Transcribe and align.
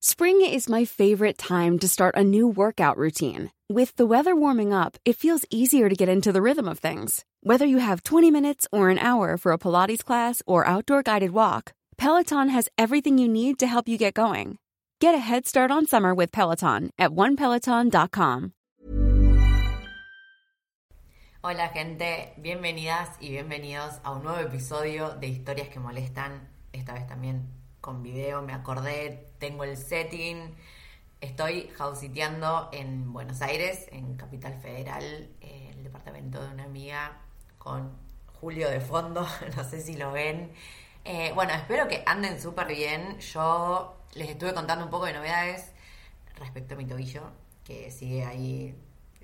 Spring 0.00 0.40
is 0.40 0.68
my 0.68 0.84
favorite 0.84 1.38
time 1.38 1.78
to 1.78 1.88
start 1.88 2.16
a 2.16 2.24
new 2.24 2.48
workout 2.48 2.96
routine. 2.96 3.50
With 3.68 3.94
the 3.96 4.06
weather 4.06 4.34
warming 4.34 4.72
up, 4.72 4.96
it 5.04 5.16
feels 5.16 5.44
easier 5.50 5.88
to 5.88 5.94
get 5.94 6.08
into 6.08 6.32
the 6.32 6.42
rhythm 6.42 6.68
of 6.68 6.78
things. 6.78 7.24
Whether 7.42 7.66
you 7.66 7.78
have 7.78 8.02
20 8.02 8.30
minutes 8.30 8.66
or 8.72 8.90
an 8.90 8.98
hour 8.98 9.36
for 9.36 9.52
a 9.52 9.58
Pilates 9.58 10.04
class 10.04 10.42
or 10.46 10.66
outdoor 10.66 11.02
guided 11.02 11.30
walk, 11.30 11.72
Peloton 11.96 12.48
has 12.48 12.68
everything 12.76 13.18
you 13.18 13.28
need 13.28 13.58
to 13.58 13.66
help 13.66 13.88
you 13.88 13.98
get 13.98 14.14
going. 14.14 14.58
Get 15.00 15.14
a 15.14 15.18
head 15.18 15.46
start 15.46 15.70
on 15.70 15.86
summer 15.86 16.14
with 16.14 16.32
Peloton 16.32 16.90
at 16.98 17.10
onepeloton.com. 17.10 18.52
Hola 21.42 21.68
gente, 21.68 22.34
bienvenidas 22.36 23.16
y 23.18 23.30
bienvenidos 23.30 23.98
a 24.04 24.12
un 24.12 24.22
nuevo 24.22 24.40
episodio 24.40 25.16
de 25.18 25.28
Historias 25.28 25.68
que 25.68 25.80
Molestan, 25.80 26.48
esta 26.70 26.92
vez 26.92 27.06
también 27.06 27.59
con 27.80 28.02
video, 28.02 28.42
me 28.42 28.52
acordé, 28.52 29.28
tengo 29.38 29.64
el 29.64 29.76
setting, 29.76 30.54
estoy 31.20 31.70
hausiteando 31.78 32.68
en 32.72 33.12
Buenos 33.12 33.42
Aires, 33.42 33.86
en 33.90 34.16
Capital 34.16 34.54
Federal, 34.60 35.30
eh, 35.40 35.70
el 35.74 35.82
departamento 35.82 36.42
de 36.42 36.52
una 36.52 36.64
amiga 36.64 37.18
con 37.58 37.92
Julio 38.40 38.70
de 38.70 38.80
fondo, 38.80 39.26
no 39.56 39.64
sé 39.64 39.80
si 39.80 39.96
lo 39.96 40.12
ven. 40.12 40.52
Eh, 41.04 41.32
bueno, 41.34 41.52
espero 41.52 41.88
que 41.88 42.02
anden 42.06 42.40
súper 42.40 42.68
bien. 42.68 43.18
Yo 43.20 43.96
les 44.14 44.30
estuve 44.30 44.54
contando 44.54 44.84
un 44.84 44.90
poco 44.90 45.06
de 45.06 45.14
novedades 45.14 45.72
respecto 46.36 46.74
a 46.74 46.76
mi 46.76 46.86
tobillo, 46.86 47.22
que 47.64 47.90
sigue 47.90 48.24
ahí. 48.24 48.74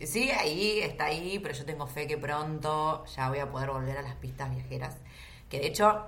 Sigue 0.05 0.33
ahí, 0.33 0.81
está 0.81 1.07
ahí, 1.07 1.39
pero 1.39 1.55
yo 1.55 1.65
tengo 1.65 1.87
fe 1.87 2.07
que 2.07 2.19
pronto 2.19 3.05
ya 3.07 3.31
voy 3.31 3.39
a 3.39 3.51
poder 3.51 3.71
volver 3.71 3.97
a 3.97 4.03
las 4.03 4.15
pistas 4.17 4.51
viajeras. 4.51 4.97
Que 5.49 5.61
de 5.61 5.67
hecho, 5.69 6.07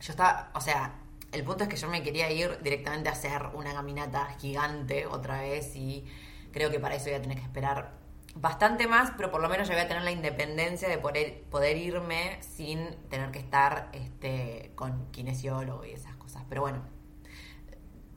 yo 0.00 0.12
estaba, 0.12 0.50
o 0.54 0.60
sea, 0.60 1.01
el 1.32 1.44
punto 1.44 1.64
es 1.64 1.70
que 1.70 1.76
yo 1.76 1.88
me 1.88 2.02
quería 2.02 2.30
ir 2.30 2.58
directamente 2.62 3.08
a 3.08 3.12
hacer 3.12 3.42
una 3.54 3.72
caminata 3.72 4.36
gigante 4.38 5.06
otra 5.06 5.40
vez 5.40 5.74
y 5.74 6.04
creo 6.52 6.70
que 6.70 6.78
para 6.78 6.94
eso 6.94 7.06
voy 7.06 7.14
a 7.14 7.22
tener 7.22 7.38
que 7.38 7.44
esperar 7.44 8.02
bastante 8.34 8.86
más, 8.86 9.12
pero 9.16 9.30
por 9.30 9.40
lo 9.40 9.48
menos 9.48 9.68
ya 9.68 9.74
voy 9.74 9.82
a 9.82 9.88
tener 9.88 10.02
la 10.02 10.10
independencia 10.10 10.88
de 10.88 10.98
poder, 10.98 11.42
poder 11.50 11.76
irme 11.76 12.38
sin 12.40 12.96
tener 13.08 13.30
que 13.30 13.38
estar 13.38 13.90
este, 13.92 14.72
con 14.74 15.10
kinesiólogo 15.10 15.84
y 15.84 15.92
esas 15.92 16.14
cosas. 16.16 16.44
Pero 16.48 16.62
bueno, 16.62 16.82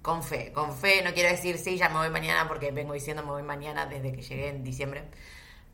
con 0.01 0.23
fe, 0.23 0.51
con 0.53 0.73
fe, 0.73 1.01
no 1.03 1.13
quiero 1.13 1.29
decir 1.29 1.57
sí, 1.57 1.77
ya 1.77 1.89
me 1.89 1.95
voy 1.95 2.09
mañana 2.09 2.47
porque 2.47 2.71
vengo 2.71 2.93
diciendo 2.93 3.23
me 3.23 3.31
voy 3.31 3.43
mañana 3.43 3.85
desde 3.85 4.11
que 4.11 4.21
llegué 4.21 4.49
en 4.49 4.63
diciembre. 4.63 5.05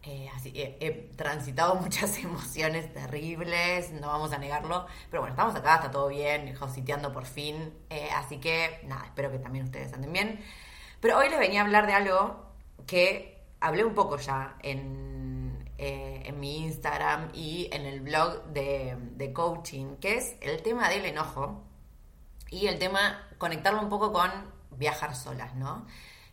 Eh, 0.03 0.29
así 0.35 0.51
he, 0.55 0.77
he 0.79 0.91
transitado 1.15 1.75
muchas 1.81 2.17
emociones 2.17 2.91
terribles, 2.91 3.91
no 3.91 4.07
vamos 4.07 4.33
a 4.33 4.37
negarlo, 4.39 4.87
pero 5.09 5.21
bueno, 5.21 5.33
estamos 5.33 5.55
acá, 5.55 5.75
está 5.75 5.91
todo 5.91 6.07
bien, 6.07 6.57
sitiando 6.73 7.11
por 7.11 7.25
fin, 7.25 7.73
eh, 7.89 8.09
así 8.15 8.39
que 8.39 8.81
nada, 8.85 9.05
espero 9.05 9.31
que 9.31 9.37
también 9.37 9.65
ustedes 9.65 9.93
anden 9.93 10.11
bien. 10.11 10.39
Pero 10.99 11.17
hoy 11.17 11.29
les 11.29 11.39
venía 11.39 11.61
a 11.61 11.65
hablar 11.65 11.85
de 11.87 11.93
algo 11.93 12.51
que 12.87 13.43
hablé 13.59 13.85
un 13.85 13.93
poco 13.93 14.17
ya 14.17 14.55
en, 14.61 15.71
eh, 15.77 16.23
en 16.25 16.39
mi 16.39 16.63
Instagram 16.63 17.29
y 17.33 17.69
en 17.71 17.85
el 17.85 18.01
blog 18.01 18.45
de, 18.45 18.97
de 18.99 19.33
coaching, 19.33 19.97
que 19.97 20.17
es 20.17 20.35
el 20.41 20.63
tema 20.63 20.89
del 20.89 21.05
enojo 21.05 21.63
y 22.49 22.67
el 22.67 22.79
tema, 22.79 23.27
conectarlo 23.37 23.81
un 23.81 23.89
poco 23.89 24.11
con 24.11 24.31
viajar 24.71 25.15
solas, 25.15 25.55
¿no? 25.55 25.85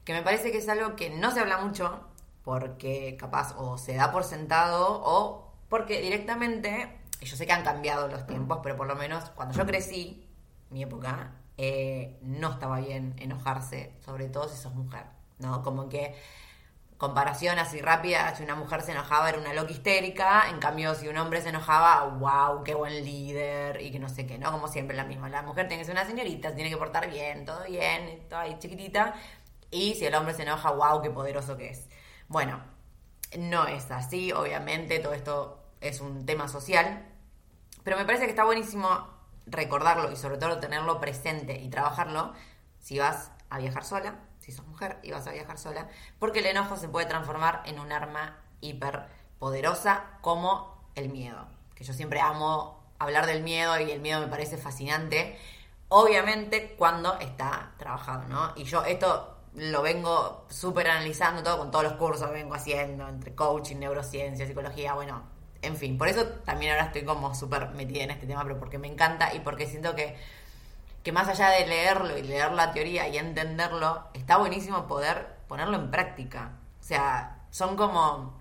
Que 0.05 0.15
me 0.15 0.23
parece 0.23 0.51
que 0.51 0.59
es 0.59 0.69
algo 0.69 0.97
que 0.97 1.11
no 1.11 1.31
se 1.31 1.41
habla 1.41 1.59
mucho, 1.59 2.09
porque 2.49 3.15
capaz 3.21 3.55
o 3.59 3.77
se 3.77 3.95
da 3.95 4.11
por 4.11 4.25
sentado 4.25 5.03
o 5.05 5.53
porque 5.69 6.01
directamente, 6.01 6.99
yo 7.21 7.37
sé 7.37 7.45
que 7.45 7.53
han 7.53 7.63
cambiado 7.63 8.09
los 8.09 8.27
tiempos, 8.27 8.61
pero 8.63 8.75
por 8.75 8.87
lo 8.87 8.97
menos 8.97 9.29
cuando 9.35 9.55
yo 9.55 9.67
crecí, 9.67 10.27
mi 10.71 10.83
época, 10.83 11.33
eh, 11.59 12.17
no 12.23 12.53
estaba 12.53 12.81
bien 12.81 13.15
enojarse, 13.19 13.93
sobre 14.03 14.29
todo 14.31 14.49
si 14.49 14.57
sos 14.57 14.75
mujer, 14.75 15.05
¿no? 15.41 15.63
Como 15.63 15.91
que 15.91 16.15
comparación 16.97 17.59
así 17.59 17.83
rápida, 17.83 18.35
si 18.35 18.45
una 18.45 18.55
mujer 18.55 18.81
se 18.81 18.93
enojaba 18.93 19.29
era 19.29 19.37
una 19.37 19.53
loca 19.53 19.73
histérica, 19.73 20.49
en 20.49 20.59
cambio 20.59 20.95
si 20.95 21.07
un 21.07 21.19
hombre 21.19 21.43
se 21.43 21.51
enojaba, 21.51 22.05
wow, 22.05 22.65
qué 22.65 22.75
buen 22.75 23.05
líder 23.05 23.83
y 23.83 23.91
que 23.91 23.99
no 23.99 24.09
sé 24.09 24.27
qué, 24.27 24.39
¿no? 24.39 24.51
Como 24.53 24.69
siempre 24.69 24.97
la 24.97 25.05
misma, 25.05 25.29
la 25.29 25.43
mujer 25.43 25.69
tiene 25.69 25.83
que 25.83 25.85
ser 25.85 25.95
una 25.95 26.07
señorita, 26.07 26.55
tiene 26.55 26.71
que 26.71 26.79
portar 26.79 27.11
bien, 27.11 27.45
todo 27.45 27.63
bien, 27.65 28.27
todo 28.27 28.41
ahí 28.41 28.57
chiquitita, 28.59 29.15
y 29.71 29.97
si 29.97 30.07
el 30.07 30.15
hombre 30.15 30.33
se 30.33 30.45
enoja, 30.45 30.71
wow, 30.71 31.03
qué 31.03 31.11
poderoso 31.11 31.55
que 31.59 31.69
es. 31.69 31.89
Bueno, 32.29 32.61
no 33.39 33.67
es 33.67 33.91
así, 33.91 34.33
obviamente, 34.33 34.99
todo 34.99 35.15
esto 35.15 35.63
es 35.81 36.03
un 36.03 36.27
tema 36.27 36.47
social, 36.47 37.07
pero 37.85 37.97
me 37.97 38.05
parece 38.05 38.25
que 38.25 38.31
está 38.31 38.45
buenísimo 38.45 39.09
recordarlo 39.47 40.13
y 40.13 40.17
sobre 40.17 40.37
todo 40.37 40.61
tenerlo 40.61 41.01
presente 41.01 41.59
y 41.59 41.71
trabajarlo 41.71 42.35
si 42.81 42.99
vas 42.99 43.31
a 43.49 43.59
viajar 43.59 43.83
sola, 43.83 44.17
si 44.41 44.53
sos 44.53 44.67
mujer 44.67 44.99
y 45.03 45.11
vas 45.11 45.27
a 45.27 45.33
viajar 45.33 45.59
sola, 45.59 45.89
porque 46.19 46.41
el 46.41 46.47
enojo 46.47 46.77
se 46.77 46.89
puede 46.89 47.07
transformar 47.07 47.63
en 47.65 47.79
un 47.79 47.93
arma 47.93 48.37
hiper 48.61 49.07
poderosa 49.39 50.19
como 50.21 50.91
el 50.97 51.09
miedo, 51.09 51.49
que 51.75 51.85
yo 51.85 51.95
siempre 51.95 52.21
amo 52.21 52.93
hablar 52.99 53.25
del 53.25 53.43
miedo 53.43 53.81
y 53.81 53.91
el 53.91 54.01
miedo 54.01 54.21
me 54.21 54.27
parece 54.27 54.59
fascinante, 54.59 55.39
obviamente 55.89 56.75
cuando 56.77 57.19
está 57.21 57.73
trabajado, 57.79 58.25
¿no? 58.29 58.53
Y 58.55 58.65
yo 58.65 58.85
esto 58.85 59.38
lo 59.55 59.83
vengo 59.83 60.47
súper 60.49 60.89
analizando 60.89 61.43
todo 61.43 61.59
con 61.59 61.71
todos 61.71 61.85
los 61.85 61.95
cursos 61.95 62.29
que 62.29 62.35
vengo 62.35 62.55
haciendo, 62.55 63.09
entre 63.09 63.35
coaching, 63.35 63.77
neurociencia, 63.77 64.47
psicología, 64.47 64.95
bueno, 64.95 65.23
en 65.63 65.77
fin, 65.77 65.99
por 65.99 66.09
eso 66.09 66.27
también 66.45 66.73
ahora 66.73 66.87
estoy 66.87 67.05
como 67.05 67.35
súper 67.35 67.71
metida 67.71 68.05
en 68.05 68.11
este 68.11 68.27
tema, 68.27 68.43
pero 68.45 68.59
porque 68.59 68.79
me 68.79 68.89
encanta 68.89 69.35
y 69.35 69.41
porque 69.41 69.67
siento 69.67 69.95
que, 69.95 70.17
que 71.03 71.13
más 71.13 71.29
allá 71.29 71.51
de 71.51 71.67
leerlo 71.67 72.17
y 72.17 72.23
leer 72.23 72.53
la 72.53 72.73
teoría 72.73 73.09
y 73.09 73.19
entenderlo, 73.19 74.09
está 74.15 74.37
buenísimo 74.37 74.87
poder 74.87 75.37
ponerlo 75.49 75.77
en 75.77 75.91
práctica. 75.91 76.53
O 76.81 76.85
sea, 76.85 77.43
son 77.51 77.77
como 77.77 78.39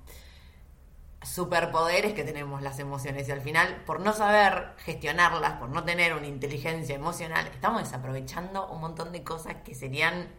superpoderes 1.24 2.14
que 2.14 2.24
tenemos 2.24 2.62
las 2.62 2.80
emociones 2.80 3.28
y 3.28 3.32
al 3.32 3.42
final, 3.42 3.84
por 3.86 4.00
no 4.00 4.14
saber 4.14 4.74
gestionarlas, 4.78 5.54
por 5.54 5.70
no 5.70 5.84
tener 5.84 6.14
una 6.14 6.28
inteligencia 6.28 6.96
emocional, 6.96 7.48
estamos 7.48 7.84
desaprovechando 7.84 8.68
un 8.70 8.82
montón 8.82 9.12
de 9.12 9.24
cosas 9.24 9.56
que 9.66 9.74
serían 9.74 10.30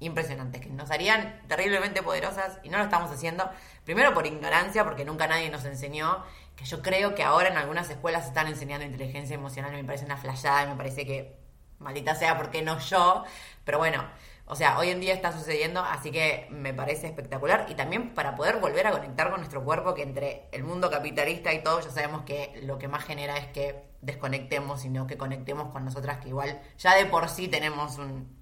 impresionantes, 0.00 0.60
que 0.60 0.68
nos 0.68 0.90
harían 0.90 1.42
terriblemente 1.48 2.02
poderosas 2.02 2.58
y 2.62 2.68
no 2.68 2.78
lo 2.78 2.84
estamos 2.84 3.10
haciendo. 3.10 3.50
Primero 3.84 4.14
por 4.14 4.26
ignorancia, 4.26 4.84
porque 4.84 5.04
nunca 5.04 5.26
nadie 5.26 5.50
nos 5.50 5.64
enseñó, 5.64 6.24
que 6.56 6.64
yo 6.64 6.82
creo 6.82 7.14
que 7.14 7.22
ahora 7.22 7.48
en 7.48 7.56
algunas 7.56 7.90
escuelas 7.90 8.26
están 8.26 8.46
enseñando 8.46 8.84
inteligencia 8.84 9.34
emocional, 9.34 9.72
me 9.72 9.84
parece 9.84 10.04
una 10.04 10.16
flayada, 10.16 10.66
me 10.66 10.76
parece 10.76 11.04
que 11.04 11.36
maldita 11.78 12.14
sea, 12.14 12.36
porque 12.36 12.62
no 12.62 12.78
yo? 12.78 13.24
Pero 13.64 13.78
bueno, 13.78 14.04
o 14.46 14.56
sea, 14.56 14.78
hoy 14.78 14.88
en 14.90 15.00
día 15.00 15.12
está 15.12 15.30
sucediendo, 15.32 15.80
así 15.80 16.10
que 16.10 16.46
me 16.50 16.72
parece 16.72 17.06
espectacular. 17.06 17.66
Y 17.68 17.74
también 17.74 18.14
para 18.14 18.34
poder 18.34 18.56
volver 18.56 18.86
a 18.86 18.92
conectar 18.92 19.30
con 19.30 19.40
nuestro 19.40 19.62
cuerpo, 19.62 19.94
que 19.94 20.02
entre 20.02 20.48
el 20.52 20.64
mundo 20.64 20.90
capitalista 20.90 21.52
y 21.52 21.62
todo, 21.62 21.80
ya 21.80 21.90
sabemos 21.90 22.22
que 22.22 22.58
lo 22.62 22.78
que 22.78 22.88
más 22.88 23.04
genera 23.04 23.36
es 23.36 23.46
que 23.48 23.84
desconectemos, 24.00 24.80
sino 24.80 25.06
que 25.06 25.18
conectemos 25.18 25.70
con 25.70 25.84
nosotras, 25.84 26.18
que 26.18 26.28
igual 26.28 26.60
ya 26.78 26.94
de 26.94 27.06
por 27.06 27.28
sí 27.28 27.48
tenemos 27.48 27.98
un 27.98 28.37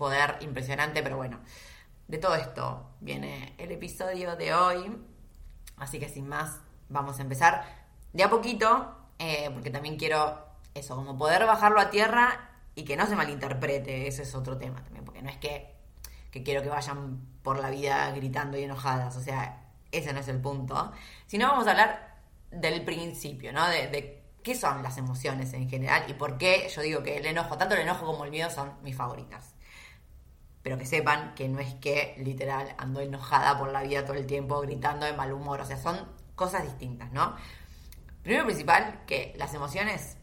poder 0.00 0.38
impresionante, 0.40 1.02
pero 1.02 1.18
bueno, 1.18 1.40
de 2.08 2.16
todo 2.16 2.34
esto 2.34 2.90
viene 3.00 3.54
el 3.58 3.70
episodio 3.70 4.34
de 4.34 4.54
hoy. 4.54 4.98
Así 5.76 6.00
que 6.00 6.08
sin 6.08 6.26
más, 6.26 6.58
vamos 6.88 7.18
a 7.18 7.22
empezar 7.22 7.62
de 8.14 8.24
a 8.24 8.30
poquito, 8.30 8.96
eh, 9.18 9.50
porque 9.52 9.68
también 9.68 9.98
quiero 9.98 10.42
eso, 10.72 10.96
como 10.96 11.18
poder 11.18 11.44
bajarlo 11.44 11.80
a 11.80 11.90
tierra 11.90 12.48
y 12.74 12.84
que 12.84 12.96
no 12.96 13.06
se 13.06 13.14
malinterprete, 13.14 14.08
ese 14.08 14.22
es 14.22 14.34
otro 14.34 14.56
tema 14.56 14.82
también, 14.82 15.04
porque 15.04 15.20
no 15.20 15.28
es 15.28 15.36
que, 15.36 15.76
que 16.30 16.42
quiero 16.42 16.62
que 16.62 16.70
vayan 16.70 17.20
por 17.42 17.60
la 17.60 17.68
vida 17.68 18.10
gritando 18.12 18.56
y 18.56 18.62
enojadas, 18.62 19.18
o 19.18 19.20
sea, 19.20 19.68
ese 19.92 20.14
no 20.14 20.20
es 20.20 20.28
el 20.28 20.40
punto, 20.40 20.92
sino 21.26 21.46
vamos 21.46 21.66
a 21.66 21.72
hablar 21.72 22.16
del 22.50 22.82
principio, 22.86 23.52
¿no? 23.52 23.68
De, 23.68 23.88
de 23.88 24.22
qué 24.42 24.54
son 24.54 24.82
las 24.82 24.96
emociones 24.96 25.52
en 25.52 25.68
general 25.68 26.04
y 26.08 26.14
por 26.14 26.38
qué 26.38 26.70
yo 26.74 26.80
digo 26.80 27.02
que 27.02 27.18
el 27.18 27.26
enojo, 27.26 27.58
tanto 27.58 27.74
el 27.74 27.82
enojo 27.82 28.06
como 28.06 28.24
el 28.24 28.30
miedo 28.30 28.48
son 28.48 28.72
mis 28.82 28.96
favoritas 28.96 29.54
pero 30.62 30.78
que 30.78 30.86
sepan 30.86 31.34
que 31.34 31.48
no 31.48 31.60
es 31.60 31.74
que 31.74 32.14
literal 32.18 32.74
ando 32.78 33.00
enojada 33.00 33.58
por 33.58 33.70
la 33.70 33.82
vida 33.82 34.04
todo 34.04 34.16
el 34.16 34.26
tiempo, 34.26 34.60
gritando 34.60 35.06
de 35.06 35.12
mal 35.12 35.32
humor, 35.32 35.60
o 35.60 35.64
sea, 35.64 35.76
son 35.76 35.96
cosas 36.34 36.64
distintas, 36.64 37.12
¿no? 37.12 37.34
Primero 38.22 38.44
principal, 38.44 39.02
que 39.06 39.34
las 39.36 39.54
emociones 39.54 40.16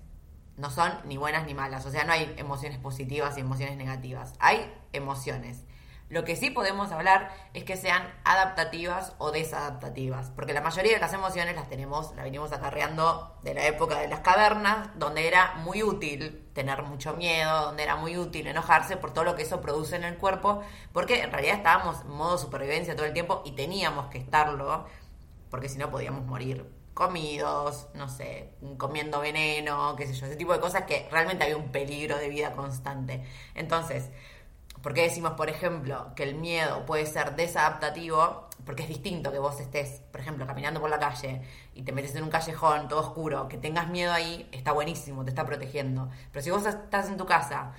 no 0.58 0.70
son 0.70 0.92
ni 1.06 1.18
buenas 1.18 1.46
ni 1.46 1.54
malas, 1.54 1.86
o 1.86 1.92
sea, 1.92 2.04
no 2.04 2.14
hay 2.14 2.34
emociones 2.38 2.78
positivas 2.78 3.38
y 3.38 3.42
emociones 3.42 3.78
negativas, 3.78 4.34
hay 4.40 4.72
emociones. 4.94 5.64
Lo 6.10 6.24
que 6.24 6.38
sí 6.38 6.50
podemos 6.50 6.94
hablar 6.94 7.32
es 7.54 7.66
que 7.66 7.76
sean 7.76 8.02
adaptativas 8.24 9.14
o 9.18 9.32
desadaptativas, 9.32 10.32
porque 10.32 10.54
la 10.54 10.62
mayoría 10.62 10.94
de 10.94 11.00
las 11.00 11.12
emociones 11.12 11.54
las 11.56 11.68
tenemos, 11.68 12.16
las 12.16 12.24
venimos 12.24 12.54
acarreando 12.54 13.38
de 13.44 13.54
la 13.54 13.68
época 13.68 14.00
de 14.00 14.08
las 14.08 14.22
cavernas, 14.22 14.90
donde 14.96 15.28
era 15.28 15.56
muy 15.56 15.84
útil 15.84 16.48
tener 16.54 16.84
mucho 16.84 17.14
miedo, 17.16 17.66
donde 17.66 17.84
era 17.84 17.98
muy 17.98 18.18
útil 18.18 18.48
enojarse 18.48 18.96
por 18.96 19.12
todo 19.12 19.26
lo 19.26 19.36
que 19.36 19.44
eso 19.44 19.60
produce 19.60 19.98
en 19.98 20.06
el 20.06 20.16
cuerpo, 20.18 20.62
porque 20.94 21.24
en 21.24 21.32
realidad 21.32 21.58
estábamos 21.58 22.00
en 22.02 22.12
modo 22.12 22.38
supervivencia 22.38 22.96
todo 22.96 23.06
el 23.06 23.14
tiempo 23.14 23.42
y 23.44 23.52
teníamos 23.52 24.08
que 24.08 24.20
estarlo, 24.20 24.86
porque 25.50 25.68
si 25.68 25.78
no 25.78 25.92
podíamos 25.92 26.26
morir 26.26 26.72
comidos, 26.94 27.90
no 27.94 28.10
sé, 28.10 28.56
comiendo 28.78 29.20
veneno, 29.20 29.96
qué 29.96 30.08
sé 30.08 30.14
yo, 30.14 30.26
ese 30.26 30.36
tipo 30.36 30.54
de 30.54 30.60
cosas 30.60 30.84
que 30.84 31.08
realmente 31.12 31.44
había 31.44 31.58
un 31.58 31.72
peligro 31.72 32.18
de 32.18 32.28
vida 32.28 32.54
constante. 32.54 33.24
Entonces, 33.54 34.10
¿Por 34.82 34.94
qué 34.94 35.04
decimos, 35.04 35.34
por 35.34 35.50
ejemplo, 35.50 36.14
que 36.16 36.24
el 36.24 36.36
miedo 36.36 36.86
puede 36.86 37.06
ser 37.06 37.36
desadaptativo? 37.36 38.48
Porque 38.66 38.84
es 38.84 38.90
distinto 38.90 39.32
que 39.32 39.40
vos 39.40 39.60
estés, 39.60 40.02
por 40.12 40.22
ejemplo, 40.22 40.46
caminando 40.46 40.80
por 40.80 40.90
la 40.90 41.00
calle 41.00 41.42
y 41.74 41.84
te 41.84 41.92
metes 41.92 42.16
en 42.16 42.24
un 42.24 42.30
callejón 42.30 42.88
todo 42.88 43.00
oscuro, 43.00 43.48
que 43.48 43.58
tengas 43.58 43.88
miedo 43.90 44.14
ahí, 44.14 44.48
está 44.52 44.72
buenísimo, 44.74 45.24
te 45.24 45.30
está 45.30 45.46
protegiendo. 45.46 46.10
Pero 46.32 46.44
si 46.44 46.52
vos 46.52 46.66
estás 46.66 47.08
en 47.08 47.18
tu 47.18 47.26
casa 47.26 47.72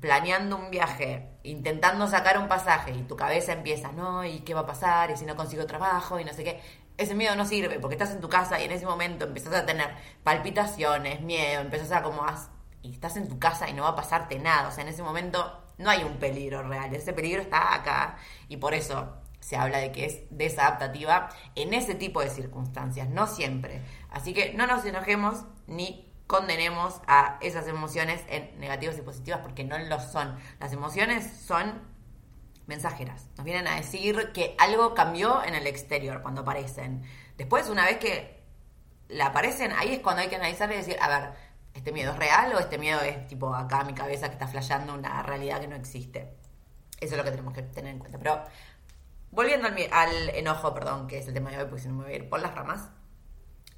planeando 0.00 0.56
un 0.56 0.70
viaje, 0.70 1.28
intentando 1.42 2.06
sacar 2.06 2.38
un 2.38 2.48
pasaje 2.48 2.92
y 2.92 3.02
tu 3.02 3.16
cabeza 3.16 3.52
empieza, 3.52 3.92
no, 3.92 4.24
¿y 4.24 4.40
qué 4.40 4.54
va 4.54 4.60
a 4.60 4.66
pasar? 4.66 5.10
¿Y 5.10 5.16
si 5.16 5.26
no 5.26 5.36
consigo 5.36 5.66
trabajo? 5.66 6.20
Y 6.20 6.24
no 6.24 6.32
sé 6.32 6.44
qué. 6.44 6.60
Ese 6.96 7.14
miedo 7.14 7.36
no 7.36 7.44
sirve 7.44 7.78
porque 7.78 7.94
estás 7.94 8.10
en 8.12 8.20
tu 8.20 8.28
casa 8.28 8.60
y 8.60 8.64
en 8.64 8.72
ese 8.72 8.86
momento 8.86 9.24
empezás 9.24 9.54
a 9.54 9.66
tener 9.66 9.88
palpitaciones, 10.24 11.20
miedo, 11.20 11.60
empezás 11.60 11.92
a 11.92 12.02
como... 12.02 12.24
y 12.82 12.92
estás 12.92 13.16
en 13.16 13.28
tu 13.28 13.38
casa 13.38 13.68
y 13.68 13.74
no 13.74 13.82
va 13.82 13.90
a 13.90 13.96
pasarte 13.96 14.38
nada. 14.38 14.68
O 14.68 14.72
sea, 14.72 14.82
en 14.82 14.88
ese 14.88 15.02
momento 15.02 15.67
no 15.78 15.90
hay 15.90 16.04
un 16.04 16.18
peligro 16.18 16.62
real, 16.62 16.94
ese 16.94 17.12
peligro 17.12 17.42
está 17.42 17.74
acá 17.74 18.18
y 18.48 18.56
por 18.56 18.74
eso 18.74 19.16
se 19.40 19.56
habla 19.56 19.78
de 19.78 19.92
que 19.92 20.04
es 20.04 20.22
desadaptativa 20.30 21.28
en 21.54 21.72
ese 21.72 21.94
tipo 21.94 22.20
de 22.20 22.30
circunstancias, 22.30 23.08
no 23.08 23.26
siempre. 23.26 23.82
Así 24.10 24.34
que 24.34 24.52
no 24.54 24.66
nos 24.66 24.84
enojemos 24.84 25.44
ni 25.66 26.12
condenemos 26.26 27.00
a 27.06 27.38
esas 27.40 27.66
emociones 27.68 28.22
en 28.28 28.58
negativas 28.60 28.98
y 28.98 29.02
positivas 29.02 29.40
porque 29.40 29.64
no 29.64 29.78
lo 29.78 30.00
son. 30.00 30.36
Las 30.60 30.72
emociones 30.72 31.26
son 31.46 31.80
mensajeras. 32.66 33.28
Nos 33.36 33.44
vienen 33.44 33.66
a 33.66 33.76
decir 33.76 34.30
que 34.34 34.54
algo 34.58 34.94
cambió 34.94 35.42
en 35.42 35.54
el 35.54 35.66
exterior 35.66 36.20
cuando 36.20 36.42
aparecen. 36.42 37.02
Después, 37.38 37.68
una 37.70 37.84
vez 37.86 37.96
que 37.96 38.44
la 39.08 39.26
aparecen, 39.26 39.72
ahí 39.72 39.94
es 39.94 40.00
cuando 40.00 40.20
hay 40.20 40.28
que 40.28 40.36
analizar 40.36 40.70
y 40.70 40.76
decir, 40.76 40.96
a 41.00 41.08
ver, 41.08 41.30
¿Este 41.74 41.92
miedo 41.92 42.12
es 42.12 42.18
real 42.18 42.52
o 42.54 42.58
este 42.58 42.78
miedo 42.78 43.00
es 43.00 43.26
tipo 43.28 43.54
acá 43.54 43.84
mi 43.84 43.94
cabeza 43.94 44.28
que 44.28 44.34
está 44.34 44.48
flasheando 44.48 44.94
una 44.94 45.22
realidad 45.22 45.60
que 45.60 45.68
no 45.68 45.76
existe? 45.76 46.34
Eso 47.00 47.14
es 47.14 47.16
lo 47.16 47.24
que 47.24 47.30
tenemos 47.30 47.54
que 47.54 47.62
tener 47.62 47.92
en 47.92 47.98
cuenta. 47.98 48.18
Pero 48.18 48.42
volviendo 49.30 49.68
al, 49.68 50.30
enojo, 50.30 50.74
perdón, 50.74 51.06
que 51.06 51.18
es 51.18 51.28
el 51.28 51.34
tema 51.34 51.50
de 51.50 51.58
hoy, 51.58 51.64
porque 51.66 51.82
si 51.82 51.88
no 51.88 51.94
me 51.94 52.04
voy 52.04 52.12
a 52.12 52.16
ir 52.16 52.28
por 52.28 52.40
las 52.40 52.54
ramas. 52.54 52.90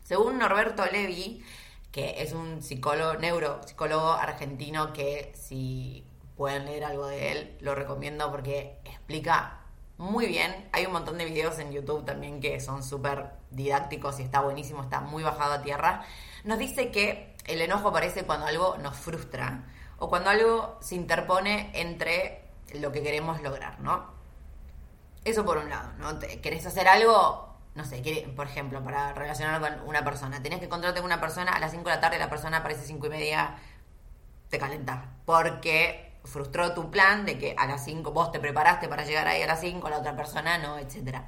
Según 0.03 0.39
Norberto 0.39 0.85
Levi, 0.87 1.45
que 1.93 2.23
es 2.23 2.33
un 2.33 2.63
psicólogo, 2.63 3.15
neuropsicólogo 3.15 4.13
argentino 4.13 4.93
que 4.93 5.33
si 5.35 6.07
pueden 6.37 6.65
leer 6.65 6.85
algo 6.85 7.07
de 7.07 7.33
él, 7.33 7.57
lo 7.61 7.75
recomiendo 7.75 8.31
porque 8.31 8.79
explica 8.85 9.61
muy 9.99 10.27
bien. 10.27 10.69
Hay 10.73 10.87
un 10.87 10.93
montón 10.93 11.19
de 11.19 11.27
videos 11.27 11.59
en 11.59 11.73
YouTube 11.73 12.05
también 12.05 12.41
que 12.41 12.59
son 12.61 12.83
súper 12.83 13.33
didácticos 13.51 14.19
y 14.19 14.23
está 14.23 14.41
buenísimo, 14.41 14.83
está 14.83 15.01
muy 15.01 15.23
bajado 15.23 15.53
a 15.53 15.63
tierra. 15.63 16.05
Nos 16.45 16.59
dice 16.59 16.91
que 16.91 17.37
el 17.51 17.61
enojo 17.63 17.89
aparece 17.89 18.25
cuando 18.25 18.47
algo 18.47 18.77
nos 18.79 18.97
frustra 18.97 19.65
o 19.99 20.09
cuando 20.09 20.31
algo 20.31 20.79
se 20.81 20.95
interpone 20.95 21.71
entre 21.75 22.45
lo 22.75 22.93
que 22.93 23.03
queremos 23.03 23.43
lograr, 23.43 23.81
¿no? 23.81 24.07
Eso 25.25 25.45
por 25.45 25.59
un 25.59 25.69
lado, 25.69 25.93
¿no? 25.99 26.19
¿Querés 26.19 26.65
hacer 26.67 26.89
algo? 26.89 27.55
No 27.75 27.85
sé, 27.85 28.03
por 28.35 28.47
ejemplo, 28.47 28.83
para 28.83 29.13
relacionar 29.13 29.61
con 29.61 29.89
una 29.89 30.03
persona. 30.05 30.43
Tenés 30.43 30.61
que 30.61 30.65
encontrarte 30.67 31.01
con 31.01 31.07
una 31.07 31.21
persona 31.21 31.53
a 31.53 31.61
las 31.61 31.73
5 31.73 31.85
de 31.85 31.95
la 31.95 32.01
tarde, 32.01 32.19
la 32.19 32.31
persona 32.31 32.59
aparece 32.59 32.83
a 32.83 32.87
5 32.87 33.07
y 33.07 33.11
media, 33.11 33.59
te 34.49 34.59
calentás. 34.59 35.05
Porque 35.25 36.19
frustró 36.25 36.73
tu 36.75 36.91
plan 36.91 37.27
de 37.27 37.39
que 37.39 37.55
a 37.59 37.67
las 37.67 37.85
5 37.85 38.11
vos 38.13 38.33
te 38.33 38.41
preparaste 38.41 38.89
para 38.89 39.05
llegar 39.05 39.27
ahí 39.29 39.43
a 39.43 39.47
las 39.47 39.61
5, 39.61 39.89
la 39.89 39.99
otra 39.99 40.17
persona 40.17 40.59
no, 40.59 40.79
etcétera. 40.79 41.27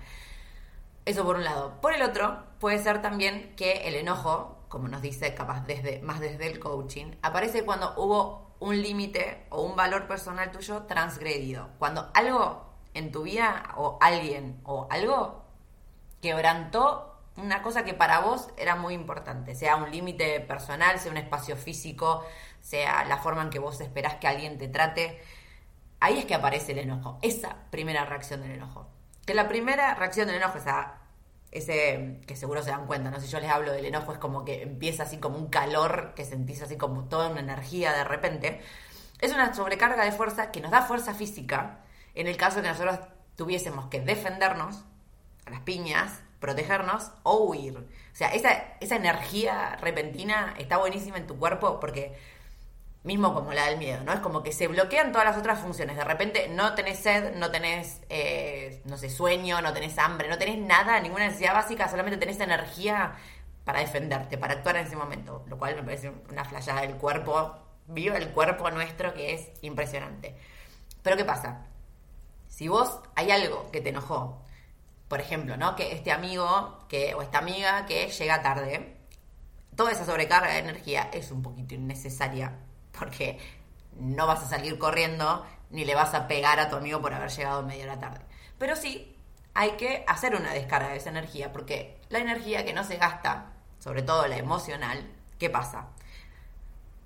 Eso 1.05 1.25
por 1.25 1.37
un 1.37 1.45
lado. 1.45 1.81
Por 1.81 1.95
el 1.95 2.03
otro, 2.03 2.45
puede 2.61 2.79
ser 2.79 3.03
también 3.03 3.55
que 3.57 3.89
el 3.89 3.97
enojo 3.97 4.62
como 4.73 4.89
nos 4.89 5.03
dice 5.03 5.35
capaz 5.35 5.67
desde, 5.67 6.01
más 6.01 6.19
desde 6.19 6.47
el 6.47 6.59
coaching, 6.59 7.13
aparece 7.21 7.63
cuando 7.63 7.93
hubo 7.99 8.57
un 8.59 8.81
límite 8.81 9.45
o 9.51 9.61
un 9.61 9.77
valor 9.77 10.07
personal 10.07 10.51
tuyo 10.51 10.85
transgredido. 10.85 11.69
Cuando 11.79 12.11
algo 12.15 12.73
en 12.95 13.13
tu 13.13 13.25
vida 13.25 13.75
o 13.77 13.99
alguien 14.01 14.63
o 14.65 14.89
algo 14.91 15.45
quebrantó 16.23 17.21
una 17.37 17.61
cosa 17.61 17.85
que 17.85 17.93
para 17.93 18.21
vos 18.21 18.49
era 18.57 18.75
muy 18.75 18.95
importante, 18.95 19.55
sea 19.55 19.77
un 19.77 19.91
límite 19.91 20.41
personal, 20.41 20.99
sea 20.99 21.13
un 21.13 21.19
espacio 21.19 21.55
físico, 21.59 22.25
sea 22.63 23.05
la 23.05 23.19
forma 23.19 23.43
en 23.43 23.51
que 23.51 23.59
vos 23.59 23.79
esperás 23.83 24.15
que 24.15 24.27
alguien 24.27 24.57
te 24.57 24.69
trate, 24.69 25.21
ahí 26.01 26.19
es 26.19 26.25
que 26.25 26.35
aparece 26.35 26.73
el 26.73 26.79
enojo, 26.79 27.19
esa 27.21 27.57
primera 27.71 28.07
reacción 28.07 28.41
del 28.41 28.53
enojo. 28.53 28.89
Que 29.27 29.35
la 29.35 29.49
primera 29.49 29.95
reacción 29.97 30.29
del 30.29 30.37
enojo, 30.37 30.57
esa 30.57 31.02
ese 31.53 32.19
que 32.27 32.35
seguro 32.35 32.63
se 32.63 32.71
dan 32.71 32.87
cuenta, 32.87 33.11
¿no? 33.11 33.21
Si 33.21 33.29
yo 33.29 33.39
les 33.39 33.51
hablo 33.51 33.73
del 33.73 33.85
enojo 33.85 34.13
es 34.13 34.19
como 34.19 34.45
que 34.45 34.63
empieza 34.63 35.05
así 35.05 35.19
como 35.19 35.37
un 35.37 35.49
calor, 35.49 36.15
que 36.17 36.25
sentís 36.25 36.63
así 36.63 36.77
como 36.77 37.05
toda 37.05 37.29
una 37.29 37.41
energía 37.41 37.93
de 37.93 38.05
repente. 38.05 38.61
Es 39.21 39.33
una 39.33 39.55
sobrecarga 39.55 40.05
de 40.05 40.13
fuerza 40.13 40.51
que 40.51 40.61
nos 40.61 40.71
da 40.71 40.83
fuerza 40.83 41.15
física 41.15 41.81
en 42.15 42.27
el 42.27 42.37
caso 42.37 42.57
de 42.57 42.63
que 42.63 42.69
nosotros 42.69 42.99
tuviésemos 43.37 43.87
que 43.87 44.01
defendernos 44.01 44.83
a 45.47 45.51
las 45.51 45.61
piñas, 45.61 46.21
protegernos 46.41 47.13
o 47.23 47.45
huir. 47.45 47.77
O 47.77 48.17
sea, 48.17 48.29
esa, 48.29 48.51
esa 48.81 48.97
energía 48.97 49.77
repentina 49.77 50.55
está 50.59 50.79
buenísima 50.79 51.19
en 51.19 51.27
tu 51.27 51.39
cuerpo 51.39 51.81
porque 51.81 52.17
mismo 53.05 53.35
como 53.35 53.53
la 53.53 53.67
del 53.67 53.79
miedo, 53.79 54.05
¿no? 54.05 54.13
Es 54.13 54.21
como 54.21 54.43
que 54.43 54.53
se 54.53 54.69
bloquean 54.69 55.13
todas 55.13 55.27
las 55.27 55.37
otras 55.37 55.61
funciones. 55.61 55.97
De 55.97 56.05
repente 56.05 56.49
no 56.49 56.75
tenés 56.75 56.99
sed, 56.99 57.35
no 57.37 57.51
tenés, 57.51 58.01
eh, 58.09 58.81
no 58.85 58.97
sé, 58.97 59.11
sueño, 59.11 59.61
no 59.61 59.73
tenés 59.73 59.99
hambre, 59.99 60.29
no 60.29 60.39
tenés 60.39 60.59
nada, 60.59 61.01
ninguna 61.01 61.27
necesidad 61.27 61.55
básica, 61.55 61.89
solamente 61.89 62.19
tenés 62.19 62.39
energía 62.41 63.17
para 63.65 63.81
defenderte, 63.81 64.39
para 64.39 64.55
actuar 64.55 64.77
en 64.77 64.87
ese 64.87 64.97
momento. 64.97 65.45
Lo 65.49 65.59
cual 65.59 65.75
me 65.77 65.83
parece 65.83 66.13
una 66.31 66.45
flayada 66.45 66.83
del 66.83 66.95
cuerpo, 66.97 67.57
vivo 67.87 68.15
el 68.15 68.29
cuerpo 68.29 68.71
nuestro 68.71 69.15
que 69.15 69.35
es 69.35 69.51
impresionante. 69.63 70.37
Pero 71.03 71.17
¿qué 71.17 71.25
pasa? 71.25 71.67
Si 72.49 72.69
vos 72.69 73.01
hay 73.17 73.31
algo 73.33 73.71
que 73.73 73.81
te 73.81 73.89
enojó, 73.89 74.43
por 75.09 75.21
ejemplo, 75.21 75.57
¿no? 75.57 75.75
Que 75.75 75.93
este 75.93 76.13
amigo 76.13 76.79
que, 76.89 77.15
o 77.15 77.23
esta 77.23 77.39
amiga 77.39 77.85
que 77.87 78.09
llega 78.09 78.43
tarde, 78.43 78.97
toda 79.75 79.91
esa 79.91 80.05
sobrecarga 80.05 80.53
de 80.53 80.59
energía 80.61 81.11
es 81.13 81.33
un 81.33 81.43
poquito 81.43 81.75
innecesaria 81.75 82.59
porque 82.99 83.39
no 83.99 84.27
vas 84.27 84.43
a 84.43 84.49
salir 84.49 84.79
corriendo 84.79 85.45
ni 85.71 85.85
le 85.85 85.95
vas 85.95 86.15
a 86.15 86.29
pegar 86.29 86.61
a 86.61 86.69
tu 86.69 86.77
amigo 86.77 87.01
por 87.01 87.15
haber 87.15 87.31
llegado 87.31 87.63
media 87.63 87.85
hora 87.85 87.99
tarde. 87.99 88.21
Pero 88.59 88.77
sí 88.77 89.17
hay 89.55 89.73
que 89.73 90.05
hacer 90.07 90.35
una 90.35 90.53
descarga 90.53 90.89
de 90.89 90.97
esa 90.97 91.11
energía, 91.11 91.53
porque 91.53 92.01
la 92.09 92.19
energía 92.19 92.65
que 92.65 92.73
no 92.73 92.85
se 92.85 92.97
gasta, 92.97 93.53
sobre 93.79 94.03
todo 94.03 94.27
la 94.27 94.37
emocional, 94.37 95.11
¿qué 95.39 95.51
pasa? 95.51 95.89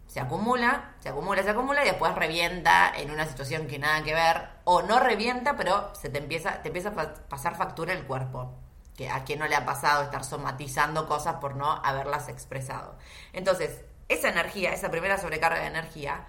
Se 0.06 0.20
acumula, 0.20 0.94
se 1.00 1.08
acumula, 1.08 1.42
se 1.42 1.50
acumula 1.50 1.82
y 1.82 1.88
después 1.88 2.14
revienta 2.14 2.92
en 2.96 3.10
una 3.10 3.26
situación 3.26 3.66
que 3.66 3.78
nada 3.78 4.02
que 4.02 4.14
ver, 4.14 4.48
o 4.64 4.82
no 4.82 5.00
revienta, 5.00 5.56
pero 5.56 5.92
se 5.94 6.08
te 6.08 6.18
empieza, 6.18 6.62
te 6.62 6.68
empieza 6.68 6.90
a 6.90 7.14
pasar 7.28 7.56
factura 7.56 7.92
el 7.92 8.04
cuerpo. 8.04 8.54
Que 8.96 9.10
a 9.10 9.24
quien 9.24 9.40
no 9.40 9.46
le 9.46 9.54
ha 9.54 9.66
pasado 9.66 10.04
estar 10.04 10.24
somatizando 10.24 11.06
cosas 11.06 11.34
por 11.34 11.54
no 11.54 11.70
haberlas 11.84 12.30
expresado. 12.30 12.96
Entonces, 13.34 13.84
esa 14.08 14.28
energía, 14.28 14.72
esa 14.72 14.90
primera 14.90 15.18
sobrecarga 15.18 15.60
de 15.60 15.66
energía, 15.66 16.26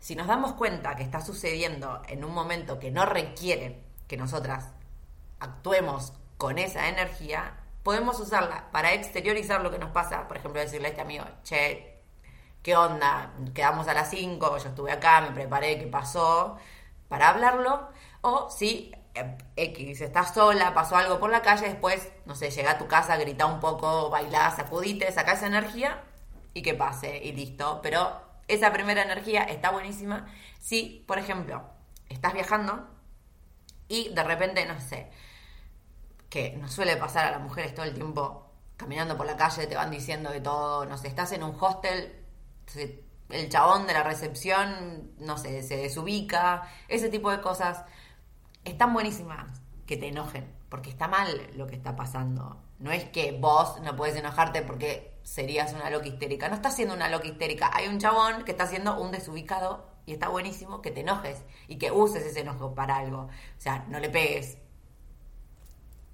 si 0.00 0.14
nos 0.14 0.26
damos 0.26 0.52
cuenta 0.54 0.96
que 0.96 1.02
está 1.02 1.20
sucediendo 1.20 2.02
en 2.08 2.24
un 2.24 2.32
momento 2.32 2.78
que 2.78 2.90
no 2.90 3.04
requiere 3.04 3.82
que 4.06 4.16
nosotras 4.16 4.68
actuemos 5.40 6.12
con 6.36 6.58
esa 6.58 6.88
energía, 6.88 7.56
podemos 7.82 8.20
usarla 8.20 8.70
para 8.70 8.92
exteriorizar 8.92 9.60
lo 9.60 9.70
que 9.70 9.78
nos 9.78 9.90
pasa. 9.90 10.28
Por 10.28 10.36
ejemplo, 10.36 10.60
decirle 10.60 10.88
a 10.88 10.90
este 10.90 11.02
amigo, 11.02 11.24
che, 11.42 12.00
¿qué 12.62 12.76
onda? 12.76 13.32
Quedamos 13.54 13.88
a 13.88 13.94
las 13.94 14.10
5, 14.10 14.58
yo 14.58 14.68
estuve 14.68 14.92
acá, 14.92 15.20
me 15.20 15.32
preparé, 15.32 15.78
¿qué 15.78 15.86
pasó? 15.86 16.56
Para 17.08 17.30
hablarlo. 17.30 17.88
O 18.20 18.50
si 18.50 18.92
eh, 19.14 19.36
X, 19.56 20.00
estás 20.00 20.32
sola, 20.32 20.74
pasó 20.74 20.96
algo 20.96 21.18
por 21.18 21.30
la 21.30 21.42
calle, 21.42 21.68
después, 21.68 22.08
no 22.24 22.34
sé, 22.34 22.50
llega 22.50 22.72
a 22.72 22.78
tu 22.78 22.86
casa, 22.86 23.16
grita 23.16 23.46
un 23.46 23.60
poco, 23.60 24.10
bailá, 24.10 24.50
sacudite, 24.52 25.10
saca 25.12 25.32
esa 25.32 25.46
energía 25.46 26.02
y 26.54 26.62
que 26.62 26.74
pase 26.74 27.18
y 27.18 27.32
listo. 27.32 27.80
Pero 27.82 28.20
esa 28.48 28.72
primera 28.72 29.02
energía 29.02 29.44
está 29.44 29.70
buenísima 29.70 30.26
si, 30.60 31.04
por 31.06 31.18
ejemplo, 31.18 31.62
estás 32.08 32.32
viajando 32.34 32.88
y 33.88 34.10
de 34.10 34.24
repente, 34.24 34.64
no 34.66 34.80
sé, 34.80 35.10
que 36.28 36.56
nos 36.56 36.72
suele 36.72 36.96
pasar 36.96 37.26
a 37.26 37.30
las 37.30 37.40
mujeres 37.40 37.74
todo 37.74 37.86
el 37.86 37.94
tiempo 37.94 38.52
caminando 38.76 39.16
por 39.16 39.26
la 39.26 39.36
calle, 39.36 39.66
te 39.66 39.74
van 39.74 39.90
diciendo 39.90 40.30
de 40.30 40.40
todo, 40.40 40.86
no 40.86 40.96
sé, 40.96 41.08
estás 41.08 41.32
en 41.32 41.42
un 41.42 41.56
hostel, 41.58 42.14
el 43.30 43.48
chabón 43.48 43.86
de 43.86 43.92
la 43.92 44.02
recepción, 44.02 45.12
no 45.18 45.36
sé, 45.36 45.62
se 45.62 45.76
desubica, 45.76 46.68
ese 46.86 47.08
tipo 47.08 47.30
de 47.30 47.40
cosas, 47.40 47.84
están 48.64 48.92
buenísimas 48.92 49.60
que 49.86 49.96
te 49.96 50.08
enojen, 50.08 50.54
porque 50.68 50.90
está 50.90 51.08
mal 51.08 51.28
lo 51.56 51.66
que 51.66 51.76
está 51.76 51.96
pasando. 51.96 52.62
No 52.78 52.92
es 52.92 53.04
que 53.04 53.32
vos 53.32 53.80
no 53.80 53.96
puedes 53.96 54.14
enojarte 54.16 54.62
porque 54.62 55.07
serías 55.28 55.74
una 55.74 55.90
loca 55.90 56.06
histérica. 56.06 56.48
No 56.48 56.54
estás 56.54 56.74
siendo 56.74 56.94
una 56.94 57.08
loca 57.08 57.26
histérica. 57.26 57.70
Hay 57.74 57.86
un 57.86 57.98
chabón 57.98 58.44
que 58.44 58.52
está 58.52 58.66
siendo 58.66 58.98
un 58.98 59.10
desubicado 59.12 59.86
y 60.06 60.14
está 60.14 60.28
buenísimo 60.28 60.80
que 60.80 60.90
te 60.90 61.00
enojes 61.00 61.44
y 61.66 61.76
que 61.76 61.92
uses 61.92 62.24
ese 62.24 62.40
enojo 62.40 62.74
para 62.74 62.96
algo. 62.96 63.24
O 63.24 63.60
sea, 63.60 63.84
no 63.88 64.00
le 64.00 64.08
pegues. 64.08 64.56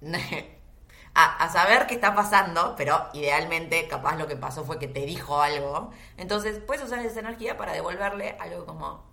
a, 1.15 1.49
saber 1.49 1.87
qué 1.87 1.95
está 1.95 2.13
pasando, 2.13 2.75
pero 2.75 3.07
idealmente 3.13 3.87
capaz 3.87 4.17
lo 4.17 4.27
que 4.27 4.35
pasó 4.35 4.65
fue 4.65 4.79
que 4.79 4.89
te 4.89 5.05
dijo 5.05 5.41
algo. 5.41 5.91
Entonces 6.17 6.59
puedes 6.59 6.83
usar 6.83 6.99
esa 6.99 7.21
energía 7.21 7.57
para 7.57 7.71
devolverle 7.71 8.35
algo 8.39 8.65
como 8.65 9.05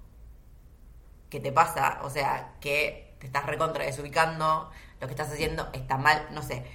que 1.31 1.39
te 1.39 1.53
pasa, 1.53 2.01
o 2.03 2.11
sea, 2.11 2.57
que 2.61 3.17
te 3.21 3.27
estás 3.27 3.47
recontra 3.47 3.85
desubicando, 3.85 4.69
lo 5.01 5.07
que 5.07 5.13
estás 5.13 5.31
haciendo 5.33 5.71
está 5.73 5.97
mal, 5.97 6.27
no 6.33 6.43
sé. 6.43 6.67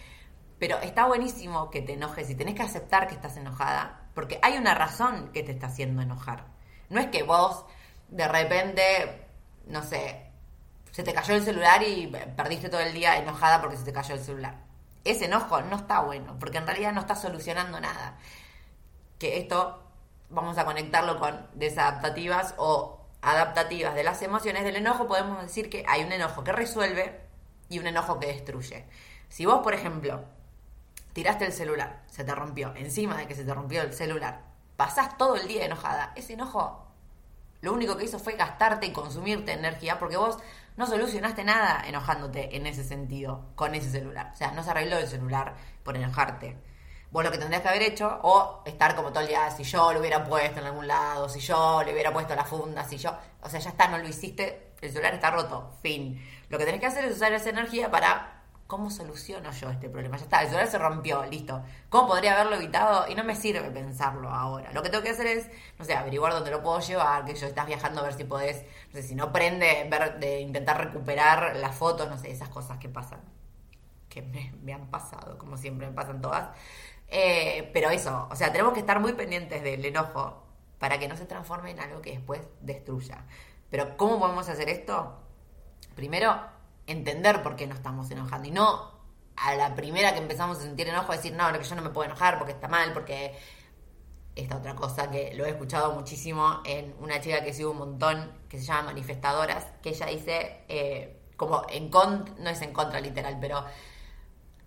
Pero 0.59 0.79
está 0.79 1.05
buenísimo 1.05 1.69
que 1.69 1.81
te 1.81 1.93
enojes 1.93 2.29
y 2.29 2.35
tenés 2.35 2.55
que 2.55 2.63
aceptar 2.63 3.07
que 3.07 3.15
estás 3.15 3.37
enojada, 3.37 4.09
porque 4.13 4.39
hay 4.41 4.57
una 4.57 4.73
razón 4.73 5.31
que 5.31 5.43
te 5.43 5.51
está 5.51 5.67
haciendo 5.67 6.01
enojar. 6.01 6.45
No 6.89 6.99
es 6.99 7.07
que 7.07 7.23
vos 7.23 7.65
de 8.09 8.27
repente, 8.27 9.27
no 9.67 9.83
sé, 9.83 10.31
se 10.91 11.03
te 11.03 11.13
cayó 11.13 11.35
el 11.35 11.43
celular 11.43 11.83
y 11.83 12.07
perdiste 12.07 12.69
todo 12.69 12.81
el 12.81 12.93
día 12.93 13.17
enojada 13.17 13.61
porque 13.61 13.77
se 13.77 13.83
te 13.83 13.93
cayó 13.93 14.15
el 14.15 14.21
celular 14.21 14.67
ese 15.11 15.25
enojo 15.25 15.61
no 15.61 15.77
está 15.77 16.01
bueno, 16.01 16.37
porque 16.39 16.57
en 16.57 16.67
realidad 16.67 16.93
no 16.93 17.01
está 17.01 17.15
solucionando 17.15 17.79
nada. 17.79 18.17
Que 19.19 19.37
esto 19.37 19.83
vamos 20.29 20.57
a 20.57 20.65
conectarlo 20.65 21.19
con 21.19 21.47
desadaptativas 21.53 22.55
o 22.57 23.05
adaptativas 23.21 23.95
de 23.95 24.03
las 24.03 24.21
emociones. 24.21 24.63
Del 24.63 24.75
enojo 24.75 25.07
podemos 25.07 25.41
decir 25.41 25.69
que 25.69 25.85
hay 25.87 26.03
un 26.03 26.11
enojo 26.11 26.43
que 26.43 26.51
resuelve 26.51 27.21
y 27.69 27.79
un 27.79 27.87
enojo 27.87 28.19
que 28.19 28.27
destruye. 28.27 28.85
Si 29.29 29.45
vos, 29.45 29.61
por 29.61 29.73
ejemplo, 29.73 30.25
tiraste 31.17 31.45
el 31.45 31.51
celular, 31.51 32.03
se 32.05 32.23
te 32.23 32.35
rompió, 32.35 32.75
encima 32.75 33.17
de 33.17 33.25
que 33.25 33.33
se 33.33 33.43
te 33.43 33.51
rompió 33.51 33.81
el 33.81 33.91
celular, 33.91 34.43
pasás 34.75 35.17
todo 35.17 35.35
el 35.35 35.47
día 35.47 35.65
enojada, 35.65 36.13
ese 36.15 36.33
enojo 36.33 36.85
lo 37.61 37.73
único 37.73 37.97
que 37.97 38.03
hizo 38.03 38.19
fue 38.19 38.33
gastarte 38.33 38.85
y 38.85 38.91
consumirte 38.91 39.51
energía 39.51 39.97
porque 39.97 40.15
vos 40.15 40.37
no 40.75 40.85
solucionaste 40.85 41.43
nada 41.43 41.81
enojándote 41.87 42.55
en 42.55 42.67
ese 42.67 42.83
sentido 42.83 43.45
con 43.55 43.73
ese 43.73 43.89
celular. 43.89 44.29
O 44.31 44.37
sea, 44.37 44.51
no 44.51 44.61
se 44.61 44.69
arregló 44.69 44.99
el 44.99 45.07
celular 45.07 45.55
por 45.81 45.97
enojarte. 45.97 46.55
Vos 47.09 47.23
lo 47.23 47.31
que 47.31 47.39
tendrías 47.39 47.63
que 47.63 47.69
haber 47.69 47.81
hecho, 47.81 48.19
o 48.21 48.61
estar 48.67 48.95
como 48.95 49.09
todo 49.09 49.21
el 49.21 49.29
día, 49.29 49.49
si 49.49 49.63
yo 49.63 49.91
lo 49.91 50.01
hubiera 50.01 50.23
puesto 50.23 50.59
en 50.59 50.67
algún 50.67 50.85
lado, 50.85 51.29
si 51.29 51.39
yo 51.39 51.81
le 51.83 51.93
hubiera 51.93 52.13
puesto 52.13 52.35
la 52.35 52.45
funda, 52.45 52.83
si 52.83 52.97
yo. 52.97 53.17
O 53.41 53.49
sea, 53.49 53.59
ya 53.59 53.71
está, 53.71 53.87
no 53.87 53.97
lo 53.97 54.07
hiciste, 54.07 54.73
el 54.81 54.91
celular 54.91 55.15
está 55.15 55.31
roto, 55.31 55.71
fin. 55.81 56.23
Lo 56.49 56.59
que 56.59 56.65
tenés 56.65 56.79
que 56.79 56.85
hacer 56.85 57.05
es 57.05 57.15
usar 57.15 57.33
esa 57.33 57.49
energía 57.49 57.89
para 57.89 58.36
¿Cómo 58.67 58.89
soluciono 58.89 59.49
yo 59.51 59.69
este 59.69 59.89
problema? 59.89 60.17
Ya 60.17 60.23
está, 60.23 60.41
el 60.41 60.47
celular 60.47 60.67
se 60.67 60.77
rompió, 60.77 61.25
listo. 61.25 61.63
¿Cómo 61.87 62.09
podría 62.09 62.33
haberlo 62.33 62.57
evitado? 62.57 63.07
Y 63.09 63.15
no 63.15 63.23
me 63.23 63.33
sirve 63.33 63.71
pensarlo 63.71 64.29
ahora. 64.29 64.73
Lo 64.73 64.83
que 64.83 64.89
tengo 64.89 65.01
que 65.01 65.11
hacer 65.11 65.25
es, 65.25 65.49
no 65.79 65.85
sé, 65.85 65.95
averiguar 65.95 66.33
dónde 66.33 66.51
lo 66.51 66.61
puedo 66.61 66.81
llevar, 66.81 67.23
que 67.23 67.33
yo 67.33 67.47
estás 67.47 67.65
viajando, 67.65 68.01
a 68.01 68.03
ver 68.03 68.13
si 68.13 68.25
podés, 68.25 68.65
no 68.91 68.99
sé, 68.99 69.03
si 69.03 69.15
no 69.15 69.31
prende, 69.31 69.89
de 70.19 70.41
intentar 70.41 70.77
recuperar 70.77 71.55
las 71.55 71.75
fotos, 71.75 72.09
no 72.09 72.17
sé, 72.17 72.29
esas 72.29 72.49
cosas 72.49 72.77
que 72.77 72.89
pasan. 72.89 73.21
Que 74.09 74.21
me, 74.21 74.73
han 74.73 74.87
pasado, 74.87 75.37
como 75.37 75.55
siempre 75.55 75.87
me 75.87 75.93
pasan 75.93 76.19
todas. 76.19 76.49
Eh, 77.07 77.69
pero 77.73 77.89
eso, 77.89 78.27
o 78.29 78.35
sea, 78.35 78.51
tenemos 78.51 78.73
que 78.73 78.81
estar 78.81 78.99
muy 78.99 79.13
pendientes 79.13 79.63
del 79.63 79.85
enojo 79.85 80.43
para 80.77 80.99
que 80.99 81.07
no 81.07 81.15
se 81.15 81.25
transforme 81.25 81.71
en 81.71 81.79
algo 81.79 82.01
que 82.01 82.11
después 82.11 82.41
destruya. 82.59 83.23
Pero 83.69 83.95
¿cómo 83.95 84.19
podemos 84.19 84.49
hacer 84.49 84.67
esto? 84.67 85.17
Primero, 85.95 86.56
entender 86.87 87.43
por 87.43 87.55
qué 87.55 87.67
no 87.67 87.75
estamos 87.75 88.09
enojando 88.09 88.47
y 88.47 88.51
no 88.51 88.97
a 89.35 89.53
la 89.55 89.75
primera 89.75 90.13
que 90.13 90.19
empezamos 90.19 90.57
a 90.57 90.61
sentir 90.61 90.87
enojo 90.87 91.11
decir, 91.11 91.33
no, 91.33 91.51
que 91.53 91.63
yo 91.63 91.75
no 91.75 91.83
me 91.83 91.91
puedo 91.91 92.05
enojar 92.05 92.37
porque 92.39 92.53
está 92.53 92.67
mal, 92.67 92.91
porque 92.91 93.37
esta 94.35 94.57
otra 94.57 94.75
cosa 94.75 95.09
que 95.09 95.33
lo 95.35 95.45
he 95.45 95.49
escuchado 95.49 95.93
muchísimo 95.93 96.61
en 96.65 96.95
una 96.99 97.19
chica 97.21 97.43
que 97.43 97.53
sigue 97.53 97.67
un 97.67 97.77
montón, 97.77 98.31
que 98.49 98.59
se 98.59 98.65
llama 98.65 98.83
Manifestadoras, 98.83 99.65
que 99.81 99.89
ella 99.89 100.07
dice, 100.07 100.63
eh, 100.67 101.19
como 101.35 101.63
en 101.69 101.89
contra, 101.89 102.33
no 102.39 102.49
es 102.49 102.61
en 102.61 102.73
contra 102.73 102.99
literal, 102.99 103.37
pero 103.39 103.63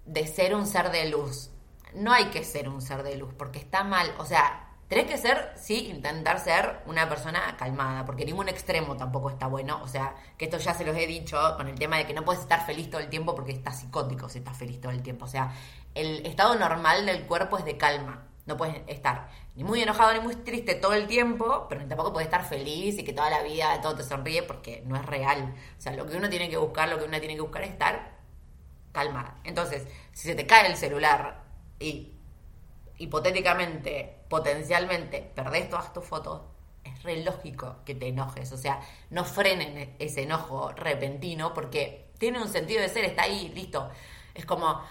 de 0.06 0.26
ser 0.26 0.54
un 0.54 0.66
ser 0.66 0.90
de 0.90 1.08
luz. 1.08 1.50
No 1.94 2.12
hay 2.12 2.26
que 2.26 2.44
ser 2.44 2.68
un 2.68 2.80
ser 2.80 3.02
de 3.02 3.16
luz, 3.16 3.34
porque 3.36 3.58
está 3.58 3.82
mal, 3.82 4.14
o 4.18 4.24
sea, 4.24 4.69
Tenés 4.90 5.06
que 5.06 5.18
ser, 5.18 5.52
sí, 5.54 5.86
intentar 5.88 6.40
ser 6.40 6.80
una 6.84 7.08
persona 7.08 7.56
calmada, 7.56 8.04
porque 8.04 8.24
ningún 8.24 8.48
extremo 8.48 8.96
tampoco 8.96 9.30
está 9.30 9.46
bueno. 9.46 9.80
O 9.84 9.86
sea, 9.86 10.16
que 10.36 10.46
esto 10.46 10.58
ya 10.58 10.74
se 10.74 10.84
los 10.84 10.96
he 10.96 11.06
dicho 11.06 11.38
con 11.56 11.68
el 11.68 11.78
tema 11.78 11.96
de 11.96 12.08
que 12.08 12.12
no 12.12 12.24
puedes 12.24 12.42
estar 12.42 12.66
feliz 12.66 12.90
todo 12.90 13.00
el 13.00 13.08
tiempo 13.08 13.36
porque 13.36 13.52
estás 13.52 13.78
psicótico 13.78 14.28
si 14.28 14.38
estás 14.38 14.58
feliz 14.58 14.80
todo 14.80 14.90
el 14.90 15.00
tiempo. 15.00 15.26
O 15.26 15.28
sea, 15.28 15.54
el 15.94 16.26
estado 16.26 16.56
normal 16.56 17.06
del 17.06 17.24
cuerpo 17.26 17.56
es 17.56 17.64
de 17.64 17.76
calma. 17.76 18.26
No 18.46 18.56
puedes 18.56 18.82
estar 18.88 19.28
ni 19.54 19.62
muy 19.62 19.80
enojado 19.80 20.12
ni 20.12 20.18
muy 20.18 20.34
triste 20.34 20.74
todo 20.74 20.94
el 20.94 21.06
tiempo, 21.06 21.66
pero 21.68 21.86
tampoco 21.86 22.12
puedes 22.12 22.26
estar 22.26 22.44
feliz 22.44 22.98
y 22.98 23.04
que 23.04 23.12
toda 23.12 23.30
la 23.30 23.44
vida 23.44 23.80
todo 23.80 23.94
te 23.94 24.02
sonríe 24.02 24.42
porque 24.42 24.82
no 24.86 24.96
es 24.96 25.06
real. 25.06 25.54
O 25.78 25.80
sea, 25.80 25.92
lo 25.92 26.04
que 26.04 26.16
uno 26.16 26.28
tiene 26.28 26.50
que 26.50 26.56
buscar, 26.56 26.88
lo 26.88 26.98
que 26.98 27.04
uno 27.04 27.20
tiene 27.20 27.36
que 27.36 27.42
buscar 27.42 27.62
es 27.62 27.70
estar 27.70 28.18
calmada. 28.90 29.36
Entonces, 29.44 29.86
si 30.10 30.26
se 30.26 30.34
te 30.34 30.48
cae 30.48 30.66
el 30.66 30.76
celular 30.76 31.44
y 31.78 32.16
hipotéticamente, 33.00 34.24
potencialmente, 34.28 35.32
perdés 35.34 35.70
todas 35.70 35.92
tus 35.92 36.04
fotos, 36.04 36.42
es 36.84 37.02
re 37.02 37.24
lógico 37.24 37.78
que 37.84 37.94
te 37.94 38.08
enojes. 38.08 38.52
O 38.52 38.58
sea, 38.58 38.80
no 39.08 39.24
frenen 39.24 39.96
ese 39.98 40.22
enojo 40.22 40.72
repentino 40.72 41.52
porque 41.54 42.12
tiene 42.18 42.40
un 42.40 42.48
sentido 42.48 42.82
de 42.82 42.90
ser, 42.90 43.04
está 43.06 43.22
ahí, 43.22 43.48
listo. 43.54 43.90
Es 44.34 44.44
como, 44.44 44.82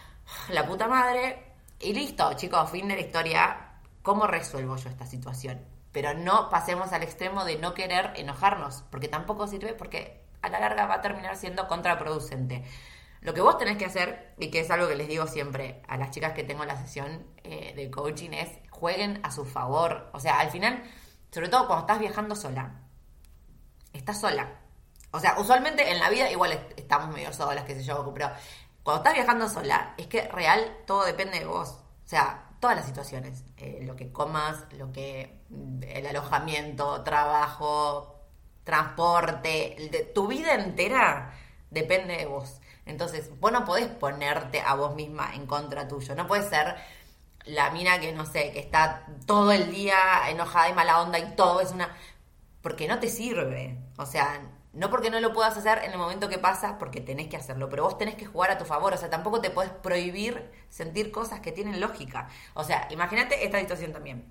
la 0.50 0.66
puta 0.66 0.88
madre, 0.88 1.54
y 1.80 1.94
listo, 1.94 2.34
chicos, 2.34 2.72
fin 2.72 2.88
de 2.88 2.96
la 2.96 3.02
historia. 3.02 3.74
¿Cómo 4.02 4.26
resuelvo 4.26 4.76
yo 4.76 4.90
esta 4.90 5.06
situación? 5.06 5.64
Pero 5.92 6.16
no 6.16 6.50
pasemos 6.50 6.92
al 6.94 7.04
extremo 7.04 7.46
de 7.46 7.58
no 7.58 7.76
querer 7.76 8.14
enojarnos, 8.16 8.84
porque 8.90 9.08
tampoco 9.08 9.46
sirve, 9.46 9.74
porque 9.74 10.24
a 10.42 10.50
la 10.50 10.60
larga 10.60 10.88
va 10.88 10.96
a 10.96 11.02
terminar 11.02 11.36
siendo 11.36 11.68
contraproducente. 11.68 12.64
Lo 13.22 13.34
que 13.34 13.42
vos 13.42 13.58
tenés 13.58 13.78
que 13.78 13.86
hacer, 13.86 14.34
y 14.38 14.50
que 14.50 14.62
es 14.62 14.72
algo 14.72 14.88
que 14.88 14.96
les 14.96 15.08
digo 15.08 15.28
siempre 15.28 15.82
a 15.88 15.98
las 15.98 16.12
chicas 16.12 16.34
que 16.34 16.44
tengo 16.44 16.64
en 16.64 16.70
la 16.70 16.78
sesión 16.78 17.26
eh, 17.44 17.74
de 17.76 17.92
coaching, 17.92 18.32
es 18.32 18.50
jueguen 18.70 19.20
a 19.24 19.32
su 19.32 19.46
favor. 19.46 20.10
O 20.14 20.20
sea, 20.20 20.40
al 20.40 20.52
final, 20.52 20.84
sobre 21.32 21.50
todo 21.50 21.68
cuando 21.68 21.86
estás 21.86 22.00
viajando 22.00 22.36
sola, 22.36 22.82
estás 23.94 24.22
sola. 24.22 24.60
O 25.12 25.20
sea, 25.20 25.38
usualmente 25.40 25.92
en 25.92 26.00
la 26.00 26.10
vida 26.10 26.32
igual 26.32 26.68
estamos 26.78 27.14
medio 27.14 27.34
solas, 27.34 27.66
qué 27.66 27.76
sé 27.76 27.84
yo, 27.84 28.10
pero 28.14 28.30
cuando 28.84 29.04
estás 29.04 29.14
viajando 29.16 29.50
sola, 29.50 29.96
es 29.98 30.08
que 30.08 30.28
real 30.30 30.78
todo 30.86 31.04
depende 31.04 31.40
de 31.40 31.46
vos. 31.46 31.70
O 32.06 32.08
sea, 32.08 32.50
todas 32.60 32.76
las 32.76 32.86
situaciones. 32.86 33.44
Eh, 33.58 33.80
lo 33.84 33.96
que 33.96 34.12
comas, 34.12 34.66
lo 34.74 34.92
que. 34.92 35.42
el 35.82 36.08
alojamiento, 36.08 37.04
trabajo, 37.04 38.20
transporte, 38.64 40.10
tu 40.14 40.28
vida 40.28 40.54
entera 40.54 41.34
depende 41.70 42.18
de 42.18 42.26
vos. 42.26 42.62
Entonces, 42.90 43.32
vos 43.40 43.52
no 43.52 43.66
podés 43.66 43.88
ponerte 43.88 44.62
a 44.62 44.76
vos 44.76 44.96
misma 44.96 45.34
en 45.36 45.46
contra 45.46 45.88
tuyo. 45.88 46.16
No 46.16 46.28
puedes 46.28 46.48
ser 46.50 46.76
la 47.46 47.70
mina 47.72 48.00
que, 48.00 48.12
no 48.14 48.26
sé, 48.26 48.52
que 48.52 48.60
está 48.60 49.06
todo 49.26 49.52
el 49.52 49.72
día 49.72 50.30
enojada 50.30 50.70
y 50.70 50.74
mala 50.74 51.02
onda 51.02 51.20
y 51.20 51.36
todo 51.36 51.62
es 51.62 51.72
una... 51.72 51.96
Porque 52.62 52.88
no 52.88 53.00
te 53.00 53.08
sirve. 53.08 53.78
O 53.98 54.06
sea, 54.06 54.42
no 54.74 54.90
porque 54.90 55.10
no 55.10 55.20
lo 55.20 55.34
puedas 55.34 55.58
hacer 55.58 55.84
en 55.84 55.92
el 55.92 55.98
momento 55.98 56.30
que 56.30 56.38
pasa, 56.40 56.78
porque 56.78 57.02
tenés 57.02 57.28
que 57.28 57.38
hacerlo, 57.38 57.70
pero 57.70 57.84
vos 57.84 57.98
tenés 57.98 58.16
que 58.16 58.26
jugar 58.26 58.52
a 58.52 58.58
tu 58.58 58.66
favor. 58.66 58.94
O 58.94 58.98
sea, 58.98 59.10
tampoco 59.10 59.42
te 59.42 59.50
puedes 59.52 59.72
prohibir 59.72 60.52
sentir 60.70 61.12
cosas 61.12 61.40
que 61.40 61.52
tienen 61.52 61.80
lógica. 61.80 62.30
O 62.54 62.64
sea, 62.64 62.88
imagínate 62.92 63.46
esta 63.46 63.60
situación 63.60 63.94
también. 63.94 64.26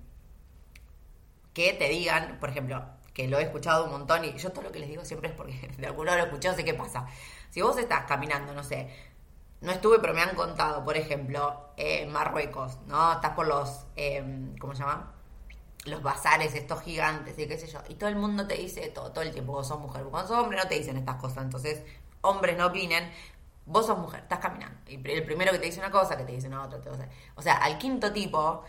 Que 1.53 1.73
te 1.73 1.89
digan, 1.89 2.37
por 2.39 2.49
ejemplo, 2.49 2.85
que 3.19 3.27
lo 3.27 3.37
he 3.37 3.43
escuchado 3.43 3.83
un 3.83 3.91
montón 3.91 4.23
y 4.23 4.31
yo 4.37 4.49
todo 4.53 4.61
lo 4.61 4.71
que 4.71 4.79
les 4.79 4.87
digo 4.87 5.03
siempre 5.03 5.27
es 5.27 5.35
porque 5.35 5.67
de 5.77 5.87
alguno 5.87 6.15
lo 6.15 6.21
he 6.21 6.23
escuchado, 6.23 6.55
sé 6.55 6.63
qué 6.63 6.73
pasa. 6.73 7.05
Si 7.49 7.61
vos 7.61 7.77
estás 7.77 8.05
caminando, 8.05 8.53
no 8.53 8.63
sé, 8.63 8.87
no 9.59 9.73
estuve, 9.73 9.99
pero 9.99 10.13
me 10.13 10.21
han 10.21 10.35
contado, 10.35 10.85
por 10.85 10.95
ejemplo, 10.95 11.71
en 11.75 12.09
Marruecos, 12.13 12.77
¿no? 12.87 13.11
Estás 13.11 13.33
por 13.33 13.45
los, 13.45 13.87
eh, 13.97 14.23
¿cómo 14.61 14.73
se 14.73 14.83
llama? 14.83 15.11
Los 15.83 16.01
bazares 16.01 16.55
estos 16.55 16.81
gigantes 16.81 17.37
y 17.37 17.45
qué 17.45 17.57
sé 17.57 17.67
yo. 17.67 17.79
Y 17.89 17.95
todo 17.95 18.07
el 18.07 18.15
mundo 18.15 18.47
te 18.47 18.53
dice 18.53 18.87
todo, 18.87 19.11
todo 19.11 19.25
el 19.25 19.31
tiempo, 19.31 19.51
vos 19.51 19.67
sos 19.67 19.81
mujer. 19.81 20.03
Cuando 20.03 20.29
sos 20.29 20.37
hombre 20.37 20.57
no 20.57 20.69
te 20.69 20.75
dicen 20.75 20.95
estas 20.95 21.17
cosas. 21.17 21.43
Entonces, 21.43 21.83
hombres 22.21 22.57
no 22.57 22.67
opinen. 22.67 23.11
Vos 23.65 23.85
sos 23.85 23.97
mujer, 23.97 24.21
estás 24.21 24.39
caminando. 24.39 24.79
Y 24.87 24.95
el 24.95 25.25
primero 25.25 25.51
que 25.51 25.59
te 25.59 25.65
dice 25.65 25.79
una 25.79 25.91
cosa, 25.91 26.15
que 26.15 26.23
te 26.23 26.31
dice 26.31 26.47
una 26.47 26.63
otra. 26.63 26.79
Te 26.79 26.89
o 27.35 27.41
sea, 27.41 27.55
al 27.55 27.77
quinto 27.77 28.13
tipo, 28.13 28.63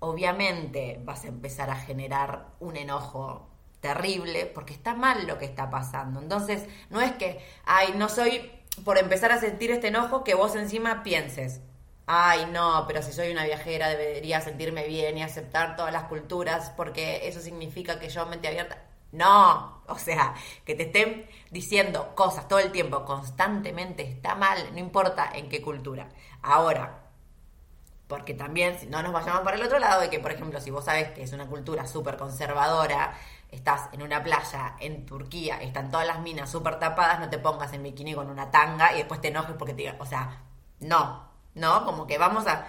obviamente 0.00 1.00
vas 1.04 1.24
a 1.24 1.28
empezar 1.28 1.70
a 1.70 1.76
generar 1.76 2.48
un 2.58 2.76
enojo 2.76 3.51
terrible 3.82 4.46
porque 4.46 4.72
está 4.74 4.94
mal 4.94 5.26
lo 5.26 5.38
que 5.38 5.44
está 5.46 5.70
pasando. 5.70 6.20
Entonces, 6.22 6.66
no 6.90 7.02
es 7.02 7.12
que, 7.12 7.44
ay, 7.66 7.94
no 7.96 8.08
soy 8.08 8.50
por 8.84 8.98
empezar 8.98 9.32
a 9.32 9.40
sentir 9.40 9.70
este 9.70 9.88
enojo 9.88 10.24
que 10.24 10.34
vos 10.34 10.56
encima 10.56 11.02
pienses. 11.04 11.60
ay, 12.06 12.46
no, 12.52 12.84
pero 12.86 13.02
si 13.02 13.12
soy 13.12 13.30
una 13.32 13.44
viajera 13.44 13.88
debería 13.90 14.40
sentirme 14.40 14.86
bien 14.86 15.18
y 15.18 15.22
aceptar 15.22 15.76
todas 15.76 15.92
las 15.92 16.04
culturas 16.04 16.70
porque 16.76 17.28
eso 17.28 17.40
significa 17.40 17.98
que 17.98 18.08
yo 18.10 18.26
mente 18.26 18.48
abierta. 18.48 18.84
No, 19.12 19.82
o 19.86 19.98
sea, 19.98 20.34
que 20.64 20.74
te 20.74 20.84
estén 20.84 21.26
diciendo 21.50 22.14
cosas 22.14 22.48
todo 22.48 22.58
el 22.60 22.72
tiempo, 22.72 23.04
constantemente, 23.04 24.02
está 24.04 24.34
mal, 24.34 24.72
no 24.72 24.78
importa 24.78 25.30
en 25.34 25.48
qué 25.48 25.60
cultura. 25.62 26.08
Ahora, 26.42 26.98
porque 28.08 28.34
también, 28.34 28.78
si 28.78 28.86
no 28.86 29.02
nos 29.02 29.12
vayamos 29.12 29.42
para 29.42 29.56
el 29.56 29.62
otro 29.62 29.78
lado, 29.78 30.02
de 30.02 30.10
que, 30.10 30.20
por 30.20 30.32
ejemplo, 30.32 30.60
si 30.60 30.70
vos 30.70 30.84
sabes 30.84 31.10
que 31.12 31.22
es 31.22 31.32
una 31.32 31.46
cultura 31.48 31.86
súper 31.86 32.16
conservadora, 32.18 33.14
estás 33.52 33.88
en 33.92 34.02
una 34.02 34.22
playa 34.22 34.74
en 34.80 35.06
Turquía, 35.06 35.62
están 35.62 35.90
todas 35.90 36.06
las 36.06 36.18
minas 36.20 36.50
súper 36.50 36.78
tapadas, 36.78 37.20
no 37.20 37.30
te 37.30 37.38
pongas 37.38 37.72
en 37.72 37.82
bikini 37.84 38.14
con 38.14 38.28
una 38.28 38.50
tanga 38.50 38.92
y 38.94 38.98
después 38.98 39.20
te 39.20 39.28
enojes 39.28 39.54
porque 39.56 39.74
te 39.74 39.90
o 39.90 40.06
sea, 40.06 40.42
no, 40.80 41.28
no, 41.54 41.84
como 41.84 42.06
que 42.06 42.18
vamos 42.18 42.46
a, 42.46 42.66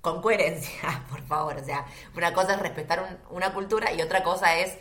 con 0.00 0.20
coherencia, 0.20 1.04
por 1.10 1.22
favor, 1.22 1.56
o 1.58 1.64
sea, 1.64 1.86
una 2.16 2.32
cosa 2.32 2.54
es 2.54 2.60
respetar 2.60 3.20
una 3.30 3.52
cultura 3.52 3.92
y 3.92 4.02
otra 4.02 4.24
cosa 4.24 4.56
es 4.56 4.78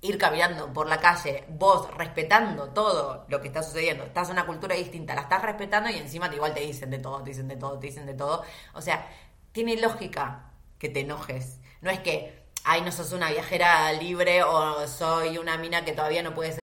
ir 0.00 0.16
caminando 0.16 0.72
por 0.72 0.88
la 0.88 0.98
calle, 0.98 1.44
vos 1.48 1.92
respetando 1.96 2.68
todo 2.70 3.26
lo 3.28 3.40
que 3.40 3.48
está 3.48 3.62
sucediendo, 3.62 4.04
estás 4.04 4.28
en 4.28 4.34
una 4.34 4.46
cultura 4.46 4.74
distinta, 4.74 5.14
la 5.14 5.22
estás 5.22 5.42
respetando 5.42 5.90
y 5.90 5.96
encima 5.96 6.32
igual 6.32 6.54
te 6.54 6.60
dicen 6.60 6.90
de 6.90 6.98
todo, 6.98 7.22
te 7.22 7.30
dicen 7.30 7.48
de 7.48 7.56
todo, 7.56 7.78
te 7.78 7.86
dicen 7.88 8.06
de 8.06 8.14
todo. 8.14 8.44
O 8.74 8.80
sea, 8.80 9.08
tiene 9.52 9.76
lógica 9.76 10.52
que 10.78 10.88
te 10.88 11.00
enojes. 11.00 11.58
No 11.80 11.90
es 11.90 11.98
que, 12.00 12.37
ay, 12.68 12.82
no 12.82 12.90
sos 12.92 13.12
una 13.12 13.30
viajera 13.30 13.92
libre 13.92 14.42
o 14.42 14.86
soy 14.86 15.38
una 15.38 15.56
mina 15.56 15.84
que 15.84 15.92
todavía 15.92 16.22
no 16.22 16.34
puede. 16.34 16.58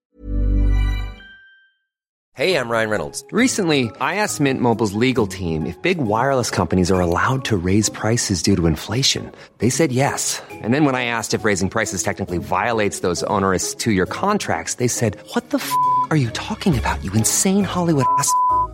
Hey, 2.38 2.58
I'm 2.58 2.68
Ryan 2.68 2.90
Reynolds. 2.90 3.24
Recently, 3.32 3.90
I 4.02 4.16
asked 4.16 4.42
Mint 4.42 4.60
Mobile's 4.60 4.94
legal 4.94 5.26
team 5.26 5.66
if 5.66 5.82
big 5.82 6.00
wireless 6.00 6.52
companies 6.52 6.92
are 6.92 7.00
allowed 7.00 7.46
to 7.46 7.56
raise 7.56 7.88
prices 7.88 8.44
due 8.44 8.58
to 8.58 8.68
inflation. 8.68 9.32
They 9.60 9.70
said 9.70 9.94
yes. 9.94 10.44
And 10.52 10.74
then 10.74 10.84
when 10.84 10.96
I 10.96 11.06
asked 11.06 11.34
if 11.34 11.46
raising 11.46 11.70
prices 11.70 12.04
technically 12.04 12.40
violates 12.40 13.00
those 13.00 13.24
onerous 13.24 13.74
two 13.74 13.92
year 13.92 14.06
contracts, 14.06 14.76
they 14.76 14.90
said, 14.90 15.16
What 15.34 15.50
the 15.52 15.60
f 15.60 15.72
are 16.10 16.18
you 16.18 16.30
talking 16.32 16.78
about, 16.78 17.02
you 17.06 17.14
insane 17.14 17.64
Hollywood 17.64 18.06
ass? 18.20 18.30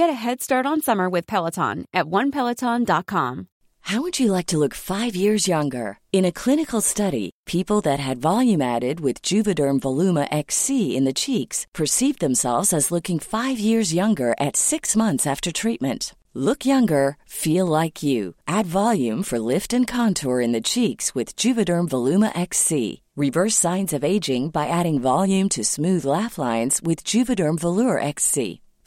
Get 0.00 0.08
a 0.08 0.24
head 0.26 0.40
start 0.40 0.64
on 0.64 0.80
summer 0.80 1.10
with 1.10 1.26
Peloton 1.26 1.84
at 1.92 2.06
onepeloton.com. 2.06 3.48
How 3.80 4.00
would 4.00 4.18
you 4.18 4.32
like 4.32 4.46
to 4.46 4.56
look 4.56 4.72
five 4.72 5.14
years 5.14 5.46
younger? 5.46 5.98
In 6.10 6.24
a 6.24 6.32
clinical 6.32 6.80
study, 6.80 7.32
people 7.44 7.82
that 7.82 8.00
had 8.00 8.16
volume 8.16 8.62
added 8.62 9.00
with 9.00 9.20
Juvederm 9.20 9.78
Voluma 9.78 10.26
XC 10.30 10.96
in 10.96 11.04
the 11.04 11.12
cheeks 11.12 11.66
perceived 11.74 12.20
themselves 12.20 12.72
as 12.72 12.90
looking 12.90 13.18
five 13.18 13.58
years 13.58 13.92
younger 13.92 14.34
at 14.40 14.56
six 14.56 14.96
months 14.96 15.26
after 15.26 15.52
treatment. 15.52 16.14
Look 16.32 16.64
younger, 16.64 17.18
feel 17.26 17.66
like 17.66 18.02
you. 18.02 18.36
Add 18.46 18.64
volume 18.64 19.22
for 19.22 19.38
lift 19.38 19.74
and 19.74 19.86
contour 19.86 20.40
in 20.40 20.52
the 20.52 20.62
cheeks 20.62 21.14
with 21.14 21.36
Juvederm 21.36 21.88
Voluma 21.90 22.32
XC. 22.34 23.02
Reverse 23.16 23.56
signs 23.56 23.92
of 23.92 24.02
aging 24.02 24.48
by 24.48 24.66
adding 24.66 24.98
volume 24.98 25.50
to 25.50 25.62
smooth 25.62 26.06
laugh 26.06 26.38
lines 26.38 26.80
with 26.82 27.04
Juvederm 27.04 27.58
Volure 27.60 28.02
XC. 28.02 28.62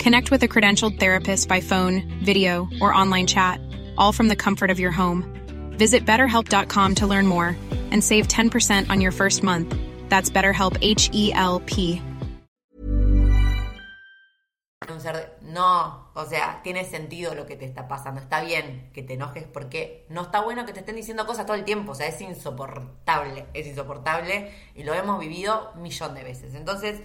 Connect 0.00 0.30
with 0.30 0.42
a 0.42 0.48
credentialed 0.48 0.98
therapist 0.98 1.46
by 1.46 1.60
phone, 1.60 2.10
video, 2.24 2.70
or 2.80 2.94
online 2.94 3.26
chat, 3.26 3.60
all 3.98 4.12
from 4.12 4.28
the 4.28 4.34
comfort 4.34 4.70
of 4.70 4.80
your 4.80 4.90
home. 4.90 5.24
Visit 5.76 6.06
betterhelp.com 6.06 6.94
to 6.96 7.06
learn 7.06 7.26
more 7.26 7.54
and 7.90 8.02
save 8.02 8.26
10% 8.26 8.88
on 8.88 9.02
your 9.02 9.12
first 9.12 9.42
month. 9.42 9.76
That's 10.08 10.30
BetterHelp 10.30 10.78
H 10.80 11.10
E 11.12 11.32
L 11.34 11.60
P. 11.66 12.00
No, 15.42 16.10
o 16.14 16.24
sea, 16.26 16.60
tiene 16.62 16.84
sentido 16.84 17.34
lo 17.34 17.44
que 17.44 17.56
te 17.56 17.64
está 17.64 17.88
pasando. 17.88 18.20
Está 18.20 18.40
bien 18.40 18.88
que 18.94 19.02
te 19.02 19.14
enojes 19.14 19.44
porque 19.44 20.06
no 20.08 20.22
está 20.22 20.40
bueno 20.40 20.64
que 20.64 20.72
te 20.72 20.80
estén 20.80 20.94
diciendo 20.96 21.26
cosas 21.26 21.44
todo 21.44 21.56
el 21.56 21.64
tiempo. 21.64 21.92
O 21.92 21.94
sea, 21.94 22.06
es 22.06 22.20
insoportable. 22.20 23.46
Es 23.52 23.66
insoportable 23.66 24.52
y 24.76 24.84
lo 24.84 24.94
hemos 24.94 25.18
vivido 25.18 25.72
un 25.74 25.82
millón 25.82 26.14
de 26.14 26.22
veces. 26.22 26.54
Entonces, 26.54 27.00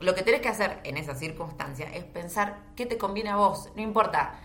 lo 0.00 0.14
que 0.14 0.22
tenés 0.22 0.40
que 0.40 0.48
hacer 0.48 0.80
en 0.84 0.96
esa 0.96 1.14
circunstancia 1.14 1.86
es 1.92 2.04
pensar 2.04 2.58
qué 2.76 2.86
te 2.86 2.98
conviene 2.98 3.30
a 3.30 3.36
vos. 3.36 3.70
No 3.74 3.82
importa 3.82 4.40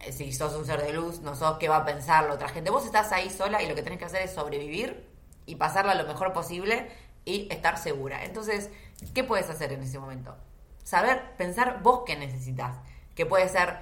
eh, 0.00 0.12
si 0.12 0.32
sos 0.32 0.54
un 0.54 0.64
ser 0.64 0.82
de 0.82 0.92
luz, 0.92 1.20
no 1.20 1.34
sos 1.34 1.58
qué 1.58 1.68
va 1.68 1.78
a 1.78 1.84
pensar 1.84 2.24
la 2.24 2.34
otra 2.34 2.48
gente. 2.48 2.70
Vos 2.70 2.84
estás 2.84 3.12
ahí 3.12 3.30
sola 3.30 3.62
y 3.62 3.68
lo 3.68 3.74
que 3.74 3.82
tenés 3.82 3.98
que 3.98 4.06
hacer 4.06 4.22
es 4.22 4.32
sobrevivir 4.32 5.08
y 5.46 5.56
pasarla 5.56 5.94
lo 5.94 6.06
mejor 6.06 6.32
posible 6.32 6.90
y 7.24 7.46
estar 7.52 7.78
segura. 7.78 8.24
Entonces, 8.24 8.70
¿qué 9.14 9.24
puedes 9.24 9.48
hacer 9.48 9.72
en 9.72 9.82
ese 9.82 9.98
momento? 9.98 10.36
Saber, 10.82 11.36
pensar 11.36 11.82
vos 11.82 12.02
qué 12.04 12.16
necesitas. 12.16 12.76
Que 13.14 13.26
puede 13.26 13.48
ser, 13.48 13.80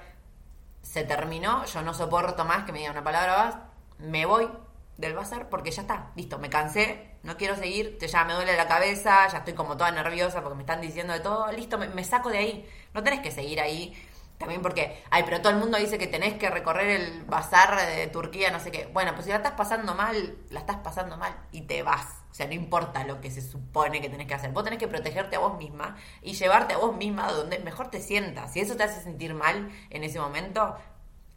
se 0.83 1.05
terminó, 1.05 1.65
yo 1.65 1.83
no 1.83 1.95
soporto 1.95 2.45
más 2.45 2.65
que 2.65 2.73
me 2.73 2.79
digan 2.79 2.93
una 2.93 3.05
palabra 3.05 3.37
más, 3.37 3.57
me 3.99 4.27
voy 4.27 4.49
del 4.97 5.15
bazar 5.15 5.49
porque 5.49 5.71
ya 5.71 5.83
está, 5.83 6.13
listo, 6.15 6.39
me 6.39 6.51
cansé, 6.51 7.14
no 7.25 7.37
quiero 7.37 7.57
seguir, 7.57 7.99
te- 7.99 8.09
ya 8.09 8.25
me 8.25 8.35
duele 8.35 8.57
la 8.57 8.69
cabeza, 8.69 9.27
ya 9.29 9.39
estoy 9.39 9.55
como 9.55 9.77
toda 9.77 9.91
nerviosa 9.91 10.43
porque 10.43 10.57
me 10.57 10.63
están 10.63 10.81
diciendo 10.81 11.13
de 11.13 11.21
todo, 11.21 11.51
listo, 11.53 11.79
me, 11.79 12.05
saco 12.05 12.31
de 12.31 12.39
ahí. 12.39 12.69
No 12.95 13.03
tenés 13.03 13.21
que 13.21 13.31
seguir 13.33 13.61
ahí. 13.61 13.95
También 14.39 14.63
porque, 14.63 15.03
ay, 15.11 15.23
pero 15.25 15.41
todo 15.41 15.53
el 15.53 15.59
mundo 15.59 15.79
dice 15.79 15.97
que 15.97 16.09
tenés 16.09 16.35
que 16.35 16.51
recorrer 16.51 16.89
el 17.01 17.23
bazar 17.25 17.77
de 17.87 18.09
Turquía, 18.09 18.51
no 18.51 18.59
sé 18.61 18.71
qué. 18.73 18.87
Bueno, 18.93 19.13
pues 19.15 19.25
si 19.27 19.31
la 19.31 19.37
estás 19.37 19.53
pasando 19.53 19.95
mal, 19.95 20.37
la 20.51 20.61
estás 20.61 20.77
pasando 20.79 21.17
mal 21.17 21.35
y 21.53 21.63
te 21.63 21.83
vas. 21.83 22.07
O 22.31 22.35
sea, 22.35 22.47
no 22.49 22.53
importa 22.55 23.05
lo 23.05 23.21
que 23.21 23.31
se 23.31 23.41
supone 23.41 24.01
que 24.01 24.09
tenés 24.09 24.27
que 24.27 24.35
hacer. 24.35 24.51
Vos 24.51 24.65
tenés 24.65 24.81
que 24.81 24.89
protegerte 24.89 25.37
a 25.37 25.39
vos 25.39 25.57
misma 25.57 25.97
y 26.21 26.33
llevarte 26.35 26.75
a 26.75 26.79
vos 26.79 26.97
misma 26.97 27.29
a 27.29 27.33
donde 27.33 27.61
mejor 27.61 27.91
te 27.91 28.01
sientas. 28.01 28.53
Si 28.53 28.61
eso 28.61 28.77
te 28.77 28.83
hace 28.83 29.01
sentir 29.03 29.35
mal 29.35 29.71
en 29.91 30.03
ese 30.05 30.19
momento, 30.19 30.77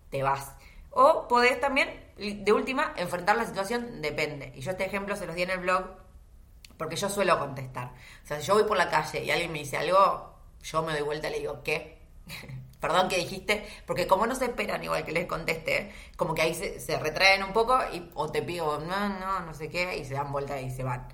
te 0.10 0.24
vas. 0.24 0.54
O 0.92 1.28
podés 1.28 1.60
también, 1.60 1.90
de 2.18 2.54
última, 2.54 2.94
enfrentar 2.98 3.36
la 3.38 3.46
situación, 3.46 4.02
depende. 4.02 4.52
Y 4.56 4.62
yo 4.62 4.72
este 4.72 4.86
ejemplo 4.86 5.16
se 5.16 5.26
los 5.26 5.36
di 5.36 5.44
en 5.44 5.52
el 5.52 5.60
blog 5.60 5.86
porque 6.78 6.96
yo 6.96 7.10
suelo 7.10 7.40
contestar. 7.40 7.94
O 8.24 8.28
sea, 8.28 8.40
si 8.40 8.48
yo 8.48 8.54
voy 8.54 8.64
por 8.64 8.78
la 8.78 8.90
calle 8.90 9.24
y 9.24 9.32
alguien 9.32 9.52
me 9.52 9.60
dice 9.60 9.78
algo, 9.78 10.36
yo 10.62 10.84
me 10.84 10.94
doy 10.94 11.02
vuelta 11.02 11.28
y 11.30 11.32
le 11.32 11.40
digo, 11.40 11.64
¿qué? 11.64 11.98
Perdón, 12.80 13.10
¿qué 13.10 13.18
dijiste? 13.18 13.68
Porque 13.88 14.06
como 14.06 14.28
no 14.28 14.36
se 14.36 14.46
esperan 14.46 14.84
igual 14.84 15.04
que 15.04 15.12
les 15.12 15.26
conteste, 15.26 15.92
como 16.16 16.36
que 16.36 16.44
ahí 16.44 16.54
se, 16.54 16.80
se 16.80 17.00
retraen 17.00 17.44
un 17.44 17.52
poco 17.52 17.80
y 17.92 18.12
o 18.14 18.32
te 18.32 18.44
pido, 18.44 18.80
no, 18.80 19.10
no, 19.10 19.40
no 19.40 19.54
sé 19.56 19.70
qué, 19.70 19.98
y 19.98 20.06
se 20.06 20.14
dan 20.14 20.32
vuelta 20.32 20.62
y 20.62 20.70
se 20.70 20.84
van. 20.84 21.08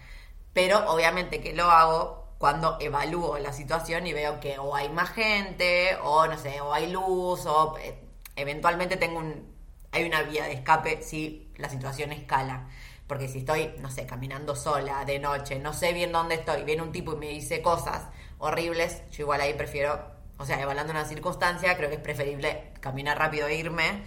Pero 0.51 0.91
obviamente 0.91 1.39
que 1.39 1.53
lo 1.53 1.63
hago 1.63 2.35
cuando 2.37 2.77
evalúo 2.81 3.37
la 3.39 3.53
situación 3.53 4.05
y 4.05 4.11
veo 4.11 4.41
que 4.41 4.59
o 4.59 4.75
hay 4.75 4.89
más 4.89 5.11
gente, 5.11 5.95
o 6.03 6.27
no 6.27 6.37
sé, 6.37 6.59
o 6.59 6.73
hay 6.73 6.91
luz, 6.91 7.45
o 7.45 7.77
eh, 7.77 7.97
eventualmente 8.35 8.97
tengo 8.97 9.19
un, 9.19 9.52
hay 9.93 10.03
una 10.05 10.23
vía 10.23 10.45
de 10.45 10.53
escape 10.53 11.01
si 11.01 11.51
la 11.57 11.69
situación 11.69 12.11
escala. 12.11 12.67
Porque 13.07 13.27
si 13.27 13.39
estoy, 13.39 13.75
no 13.79 13.91
sé, 13.91 14.05
caminando 14.05 14.55
sola 14.55 15.05
de 15.05 15.19
noche, 15.19 15.59
no 15.59 15.73
sé 15.73 15.93
bien 15.93 16.11
dónde 16.11 16.35
estoy, 16.35 16.63
viene 16.63 16.81
un 16.81 16.91
tipo 16.91 17.13
y 17.13 17.17
me 17.17 17.29
dice 17.29 17.61
cosas 17.61 18.07
horribles, 18.39 19.03
yo 19.11 19.23
igual 19.23 19.41
ahí 19.41 19.53
prefiero, 19.53 20.01
o 20.37 20.45
sea, 20.45 20.59
evaluando 20.61 20.91
una 20.91 21.05
circunstancia, 21.05 21.77
creo 21.77 21.89
que 21.89 21.95
es 21.95 22.01
preferible 22.01 22.73
caminar 22.79 23.19
rápido 23.19 23.47
e 23.47 23.55
irme, 23.55 24.03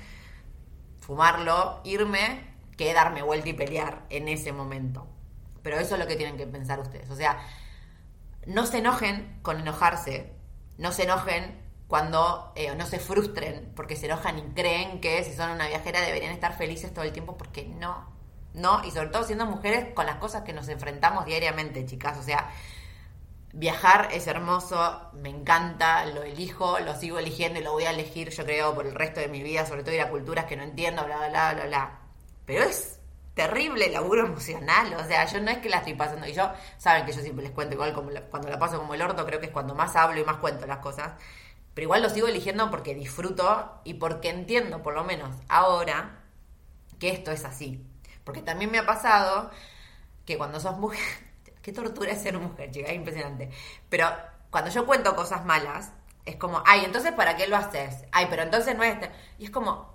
fumarlo, 1.01 1.81
irme, 1.85 2.55
que 2.77 2.92
darme 2.92 3.22
vuelta 3.22 3.49
y 3.49 3.53
pelear 3.53 4.05
en 4.11 4.29
ese 4.29 4.53
momento. 4.53 5.07
Pero 5.62 5.79
eso 5.79 5.94
es 5.94 6.01
lo 6.01 6.07
que 6.07 6.16
tienen 6.16 6.37
que 6.37 6.46
pensar 6.46 6.81
ustedes. 6.81 7.09
O 7.11 7.16
sea, 7.16 7.38
no 8.46 8.66
se 8.66 8.79
enojen 8.79 9.38
con 9.42 9.61
enojarse, 9.61 10.33
no 10.79 10.92
se 10.92 11.05
enojen 11.05 11.65
cuando 11.88 12.53
eh, 12.57 12.75
no 12.75 12.87
se 12.87 12.99
frustren 12.99 13.72
porque 13.77 13.96
se 13.96 14.07
enojan 14.07 14.38
y 14.38 14.42
creen 14.55 15.01
que 15.01 15.22
si 15.22 15.35
son 15.35 15.51
una 15.51 15.68
viajera 15.68 16.01
deberían 16.01 16.33
estar 16.33 16.57
felices 16.57 16.92
todo 16.92 17.05
el 17.05 17.12
tiempo 17.12 17.37
porque 17.37 17.64
no, 17.64 18.07
no, 18.55 18.83
y 18.85 18.90
sobre 18.90 19.09
todo 19.09 19.25
siendo 19.25 19.46
mujeres 19.46 19.94
con 19.94 20.07
las 20.07 20.16
cosas 20.16 20.42
que 20.42 20.53
nos 20.53 20.68
enfrentamos 20.68 21.27
diariamente, 21.27 21.85
chicas, 21.85 22.18
o 22.18 22.22
sea, 22.22 22.51
viajar 23.53 24.09
es 24.12 24.27
hermoso, 24.27 25.11
me 25.14 25.29
encanta, 25.29 26.05
lo 26.07 26.22
elijo, 26.22 26.81
lo 26.81 26.94
sigo 26.96 27.18
eligiendo 27.18 27.61
y 27.61 27.62
lo 27.62 27.72
voy 27.72 27.85
a 27.85 27.90
elegir 27.90 28.31
yo 28.31 28.44
creo 28.44 28.75
por 28.75 28.87
el 28.87 28.94
resto 28.94 29.20
de 29.20 29.29
mi 29.29 29.42
vida, 29.42 29.64
sobre 29.66 29.83
todo 29.83 29.94
ir 29.94 30.01
a 30.01 30.11
culturas 30.11 30.46
que 30.46 30.57
no 30.57 30.62
entiendo, 30.62 31.05
bla, 31.05 31.18
bla, 31.18 31.29
bla, 31.29 31.55
bla, 31.55 31.66
bla. 31.66 31.99
Pero 32.44 32.64
es 32.64 32.99
terrible 33.35 33.90
laburo 33.90 34.27
emocional, 34.27 34.94
o 34.94 35.05
sea, 35.05 35.27
yo 35.27 35.40
no 35.40 35.51
es 35.51 35.59
que 35.59 35.68
la 35.68 35.79
estoy 35.79 35.94
pasando, 35.94 36.27
y 36.27 36.33
yo, 36.33 36.51
saben 36.79 37.05
que 37.05 37.12
yo 37.12 37.20
siempre 37.20 37.44
les 37.44 37.53
cuento 37.53 37.75
igual 37.75 37.92
como 37.92 38.11
cuando 38.31 38.49
la 38.49 38.59
paso 38.59 38.79
como 38.79 38.94
el 38.94 39.03
orto, 39.03 39.27
creo 39.27 39.38
que 39.38 39.46
es 39.46 39.53
cuando 39.53 39.75
más 39.75 39.94
hablo 39.94 40.18
y 40.18 40.25
más 40.25 40.38
cuento 40.38 40.66
las 40.66 40.79
cosas, 40.79 41.12
pero 41.77 41.85
igual 41.85 42.01
lo 42.01 42.09
sigo 42.09 42.27
eligiendo 42.27 42.71
porque 42.71 42.95
disfruto 42.95 43.83
y 43.85 43.93
porque 43.95 44.31
entiendo, 44.31 44.83
por 44.83 44.95
lo 44.95 45.05
menos 45.05 45.37
ahora, 45.47 46.23
que 46.99 47.11
esto 47.11 47.33
es 47.33 47.45
así. 47.45 47.87
Porque 48.25 48.41
también 48.41 48.71
me 48.71 48.79
ha 48.79 48.87
pasado 48.87 49.51
que 50.25 50.39
cuando 50.39 50.59
sos 50.59 50.79
mujer, 50.79 51.05
qué 51.62 51.73
tortura 51.73 52.12
es 52.12 52.23
ser 52.23 52.39
mujer, 52.39 52.71
chica, 52.71 52.89
es 52.89 52.97
impresionante. 52.97 53.51
Pero 53.91 54.09
cuando 54.49 54.71
yo 54.71 54.87
cuento 54.87 55.15
cosas 55.15 55.45
malas, 55.45 55.93
es 56.25 56.37
como, 56.37 56.62
ay, 56.65 56.83
entonces 56.87 57.12
¿para 57.12 57.37
qué 57.37 57.47
lo 57.47 57.59
haces? 57.59 58.07
Ay, 58.11 58.29
pero 58.31 58.43
entonces 58.43 58.75
no 58.75 58.83
es... 58.83 58.97
Y 59.39 59.45
es 59.45 59.51
como, 59.51 59.93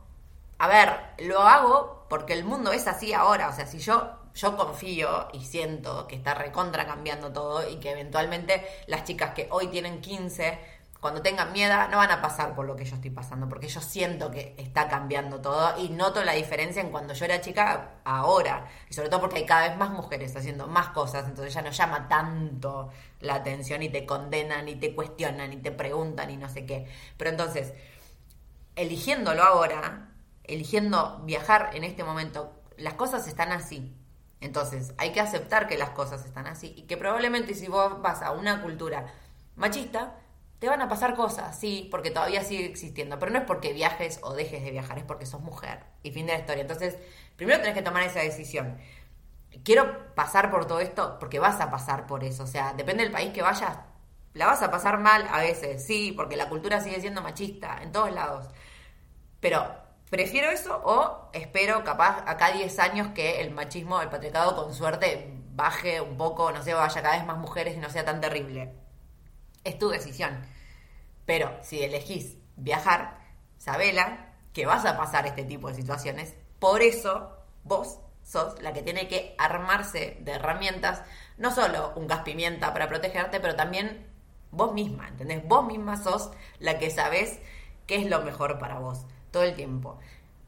a 0.60 0.68
ver, 0.68 1.00
lo 1.18 1.40
hago 1.40 2.06
porque 2.12 2.34
el 2.34 2.44
mundo 2.44 2.72
es 2.74 2.86
así 2.86 3.12
ahora. 3.12 3.50
O 3.50 3.56
sea, 3.56 3.66
si 3.66 3.80
yo, 3.80 4.20
yo 4.36 4.56
confío 4.56 5.30
y 5.34 5.46
siento 5.46 6.06
que 6.06 6.16
está 6.16 6.36
recontra 6.36 6.86
cambiando 6.86 7.34
todo 7.34 7.68
y 7.68 7.78
que 7.80 7.90
eventualmente 7.90 8.64
las 8.86 9.04
chicas 9.04 9.32
que 9.34 9.48
hoy 9.50 9.70
tienen 9.70 10.00
15 10.00 10.81
cuando 11.02 11.24
tengan 11.24 11.52
miedo, 11.52 11.76
no 11.90 11.98
van 11.98 12.12
a 12.12 12.22
pasar 12.22 12.54
por 12.54 12.68
lo 12.68 12.76
que 12.76 12.86
yo 12.86 12.94
estoy 12.94 13.10
pasando, 13.10 13.50
porque 13.50 13.68
yo 13.68 13.82
siento 13.82 14.30
que 14.30 14.54
está 14.60 14.88
cambiando 14.88 15.42
todo 15.42 15.76
y 15.80 15.90
noto 15.90 16.24
la 16.24 16.34
diferencia 16.34 16.80
en 16.80 16.92
cuando 16.92 17.16
yo 17.16 17.26
era 17.26 17.42
chica 17.42 17.96
ahora. 18.04 18.68
Y 18.88 18.94
sobre 18.94 19.10
todo 19.10 19.20
porque 19.20 19.38
hay 19.38 19.48
cada 19.48 19.68
vez 19.68 19.78
más 19.80 19.90
mujeres 19.90 20.36
haciendo 20.36 20.68
más 20.68 20.90
cosas, 20.90 21.26
entonces 21.26 21.56
ya 21.56 21.64
no 21.64 21.72
llama 21.72 22.08
tanto 22.08 22.92
la 23.20 23.34
atención 23.34 23.82
y 23.82 23.90
te 23.90 24.06
condenan 24.06 24.70
y 24.70 24.76
te 24.76 24.94
cuestionan 24.94 25.52
y 25.54 25.58
te 25.58 25.72
preguntan 25.72 26.30
y 26.30 26.38
no 26.38 26.48
sé 26.50 26.68
qué. 26.68 26.88
Pero 27.18 27.32
entonces, 27.32 27.74
eligiéndolo 28.76 29.42
ahora, 29.42 30.12
eligiendo 30.44 31.20
viajar 31.24 31.72
en 31.74 31.84
este 31.84 32.04
momento, 32.04 32.62
las 32.78 32.94
cosas 32.94 33.28
están 33.28 33.52
así. 33.52 33.92
Entonces, 34.40 34.94
hay 35.00 35.14
que 35.14 35.20
aceptar 35.20 35.68
que 35.68 35.80
las 35.80 35.90
cosas 35.90 36.26
están 36.26 36.46
así 36.46 36.76
y 36.78 36.84
que 36.84 36.96
probablemente 36.96 37.56
si 37.56 37.68
vos 37.68 38.04
vas 38.04 38.22
a 38.22 38.34
una 38.34 38.62
cultura 38.62 39.08
machista, 39.56 40.21
te 40.62 40.70
van 40.70 40.80
a 40.80 40.88
pasar 40.88 41.16
cosas, 41.16 41.60
sí, 41.60 41.88
porque 41.90 42.12
todavía 42.12 42.44
sigue 42.44 42.68
existiendo, 42.68 43.18
pero 43.18 43.32
no 43.32 43.40
es 43.40 43.46
porque 43.46 43.74
viajes 43.74 44.20
o 44.22 44.36
dejes 44.36 44.64
de 44.64 44.70
viajar, 44.70 45.00
es 45.00 45.04
porque 45.04 45.26
sos 45.26 45.42
mujer. 45.42 45.80
Y 46.04 46.12
fin 46.12 46.28
de 46.28 46.34
la 46.34 46.40
historia. 46.40 46.62
Entonces, 46.62 46.98
primero 47.36 47.60
tenés 47.60 47.74
que 47.74 47.82
tomar 47.82 48.04
esa 48.04 48.20
decisión. 48.20 48.78
Quiero 49.64 50.14
pasar 50.14 50.52
por 50.52 50.68
todo 50.68 50.80
esto 50.80 51.18
porque 51.20 51.40
vas 51.40 51.60
a 51.62 51.72
pasar 51.72 52.06
por 52.06 52.24
eso. 52.24 52.44
O 52.44 52.48
sea, 52.48 52.74
depende 52.74 53.02
del 53.02 53.12
país 53.12 53.34
que 53.34 53.42
vayas, 53.42 53.80
la 54.36 54.46
vas 54.46 54.62
a 54.62 54.70
pasar 54.70 55.00
mal 55.00 55.28
a 55.32 55.40
veces, 55.40 55.84
sí, 55.84 56.14
porque 56.16 56.36
la 56.36 56.48
cultura 56.48 56.80
sigue 56.80 57.02
siendo 57.02 57.24
machista 57.24 57.80
en 57.82 57.92
todos 57.92 58.12
lados. 58.12 58.46
Pero 59.40 59.66
prefiero 60.12 60.52
eso 60.52 60.80
o 60.86 61.32
espero 61.34 61.84
capaz 61.84 62.24
acá 62.28 62.52
10 62.52 62.78
años 62.80 63.08
que 63.16 63.42
el 63.42 63.50
machismo, 63.52 64.00
el 64.00 64.10
patriarcado 64.10 64.56
con 64.56 64.76
suerte 64.76 65.34
baje 65.56 66.02
un 66.02 66.18
poco, 66.18 66.52
no 66.52 66.62
sé, 66.62 66.76
vaya 66.76 67.02
cada 67.02 67.18
vez 67.18 67.26
más 67.26 67.40
mujeres 67.40 67.76
y 67.76 67.80
no 67.80 67.90
sea 67.90 68.06
tan 68.06 68.22
terrible. 68.22 68.81
Es 69.64 69.78
tu 69.78 69.90
decisión. 69.90 70.42
Pero 71.26 71.58
si 71.62 71.82
elegís 71.82 72.38
viajar, 72.56 73.20
sabela 73.58 74.34
que 74.54 74.66
vas 74.66 74.86
a 74.86 74.98
pasar 74.98 75.28
este 75.28 75.44
tipo 75.44 75.70
de 75.70 75.76
situaciones. 75.76 76.34
Por 76.60 76.82
eso 76.82 77.38
vos 77.64 78.00
sos 78.24 78.62
la 78.62 78.74
que 78.74 78.82
tiene 78.82 79.08
que 79.08 79.36
armarse 79.38 80.18
de 80.22 80.34
herramientas, 80.34 81.02
no 81.38 81.52
solo 81.52 81.94
un 81.96 82.08
gas 82.08 82.22
pimienta 82.22 82.74
para 82.74 82.88
protegerte, 82.88 83.40
pero 83.40 83.56
también 83.56 84.08
vos 84.52 84.74
misma, 84.74 85.08
¿entendés? 85.08 85.48
Vos 85.48 85.66
misma 85.66 85.98
sos 85.98 86.32
la 86.60 86.78
que 86.78 86.90
sabés 86.90 87.40
qué 87.88 87.96
es 87.96 88.06
lo 88.06 88.22
mejor 88.22 88.60
para 88.60 88.80
vos 88.80 89.06
todo 89.32 89.44
el 89.44 89.56
tiempo. 89.56 89.98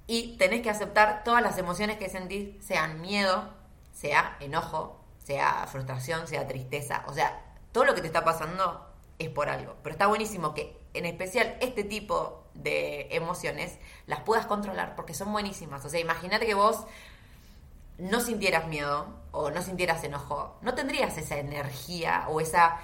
Y 0.06 0.38
tenés 0.38 0.62
que 0.62 0.70
aceptar 0.70 1.24
todas 1.24 1.42
las 1.42 1.58
emociones 1.58 1.98
que 1.98 2.10
sentís, 2.10 2.64
sean 2.64 3.02
miedo, 3.02 3.54
sea 3.94 4.38
enojo, 4.40 5.00
sea 5.18 5.66
frustración, 5.68 6.28
sea 6.28 6.48
tristeza, 6.48 7.04
o 7.08 7.14
sea, 7.14 7.42
todo 7.72 7.86
lo 7.86 7.96
que 7.96 8.02
te 8.02 8.08
está 8.08 8.24
pasando 8.24 8.93
es 9.20 9.30
por 9.30 9.50
algo. 9.50 9.76
Pero 9.84 9.94
está 9.94 10.08
buenísimo 10.08 10.54
que 10.54 10.78
en 10.94 11.06
especial 11.06 11.58
este 11.60 11.84
tipo 11.84 12.44
de 12.54 13.08
emociones 13.12 13.78
las 14.06 14.22
puedas 14.22 14.46
controlar 14.46 14.96
porque 14.96 15.14
son 15.14 15.32
buenísimas. 15.32 15.84
O 15.86 15.90
sea, 15.90 16.00
imagínate 16.00 16.46
que 16.46 16.54
vos 16.54 16.86
no 17.98 18.22
sintieras 18.22 18.68
miedo 18.68 19.08
o 19.32 19.52
no 19.52 19.62
sintieras 19.62 20.04
enojo, 20.04 20.58
no 20.62 20.74
tendrías 20.76 21.18
esa 21.18 21.38
energía 21.38 22.26
o 22.30 22.42
esa 22.42 22.80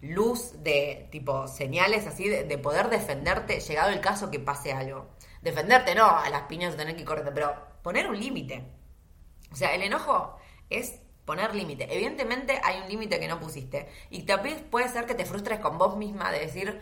luz 0.00 0.62
de 0.62 1.08
tipo 1.10 1.48
señales 1.48 2.06
así 2.06 2.28
de, 2.28 2.58
poder 2.58 2.90
defenderte 2.90 3.60
llegado 3.60 3.90
el 3.90 4.00
caso 4.00 4.30
que 4.30 4.38
pase 4.38 4.72
algo. 4.72 5.06
Defenderte 5.42 5.94
no 5.94 6.06
a 6.06 6.28
las 6.30 6.42
piñas 6.42 6.76
tener 6.76 6.96
que 6.96 7.04
correr, 7.04 7.30
pero 7.32 7.54
poner 7.82 8.08
un 8.08 8.18
límite. 8.18 8.64
O 9.52 9.56
sea, 9.56 9.74
el 9.74 9.82
enojo 9.82 10.36
es 10.70 11.00
poner 11.26 11.54
límite. 11.54 11.92
Evidentemente 11.92 12.58
hay 12.64 12.80
un 12.80 12.88
límite 12.88 13.20
que 13.20 13.28
no 13.28 13.38
pusiste. 13.38 13.90
Y 14.08 14.22
también 14.22 14.68
puede 14.70 14.88
ser 14.88 15.04
que 15.04 15.14
te 15.14 15.26
frustres 15.26 15.60
con 15.60 15.76
vos 15.76 15.96
misma 15.96 16.30
de 16.32 16.38
decir, 16.38 16.80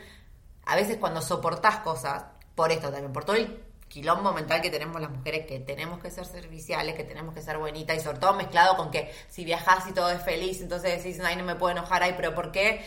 a 0.66 0.76
veces 0.76 0.98
cuando 0.98 1.20
soportás 1.20 1.78
cosas, 1.78 2.26
por 2.54 2.70
esto 2.70 2.90
también, 2.90 3.12
por 3.12 3.24
todo 3.24 3.36
el 3.36 3.64
quilombo 3.88 4.32
mental 4.32 4.60
que 4.60 4.70
tenemos 4.70 5.00
las 5.00 5.10
mujeres, 5.10 5.46
que 5.46 5.60
tenemos 5.60 6.00
que 6.00 6.10
ser 6.10 6.26
serviciales, 6.26 6.94
que 6.94 7.04
tenemos 7.04 7.34
que 7.34 7.42
ser 7.42 7.58
bonitas, 7.58 7.96
y 7.96 8.00
sobre 8.00 8.18
todo 8.18 8.34
mezclado 8.34 8.76
con 8.76 8.90
que 8.90 9.12
si 9.28 9.44
viajás 9.44 9.88
y 9.88 9.92
todo 9.92 10.10
es 10.10 10.22
feliz, 10.22 10.60
entonces 10.60 11.02
decís, 11.02 11.20
ay, 11.24 11.36
no 11.36 11.44
me 11.44 11.56
puedo 11.56 11.72
enojar, 11.72 12.02
ay, 12.02 12.14
pero 12.16 12.34
¿por 12.34 12.52
qué? 12.52 12.84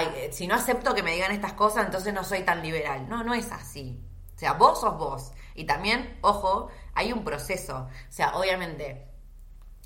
Eh, 0.00 0.30
si 0.32 0.46
no 0.46 0.54
acepto 0.54 0.94
que 0.94 1.02
me 1.02 1.12
digan 1.12 1.32
estas 1.32 1.52
cosas, 1.52 1.86
entonces 1.86 2.12
no 2.14 2.24
soy 2.24 2.42
tan 2.42 2.62
liberal. 2.62 3.08
No, 3.08 3.22
no 3.22 3.34
es 3.34 3.52
así. 3.52 4.00
O 4.34 4.38
sea, 4.38 4.54
vos 4.54 4.80
sos 4.80 4.96
vos. 4.96 5.32
Y 5.54 5.64
también, 5.64 6.18
ojo, 6.22 6.68
hay 6.94 7.12
un 7.12 7.24
proceso. 7.24 7.88
O 8.08 8.12
sea, 8.12 8.36
obviamente, 8.36 9.06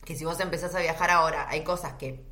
que 0.08 0.16
si 0.16 0.24
vos 0.24 0.40
empezás 0.40 0.74
a 0.74 0.80
viajar 0.80 1.10
ahora, 1.10 1.48
hay 1.50 1.64
cosas 1.64 1.92
que 1.98 2.24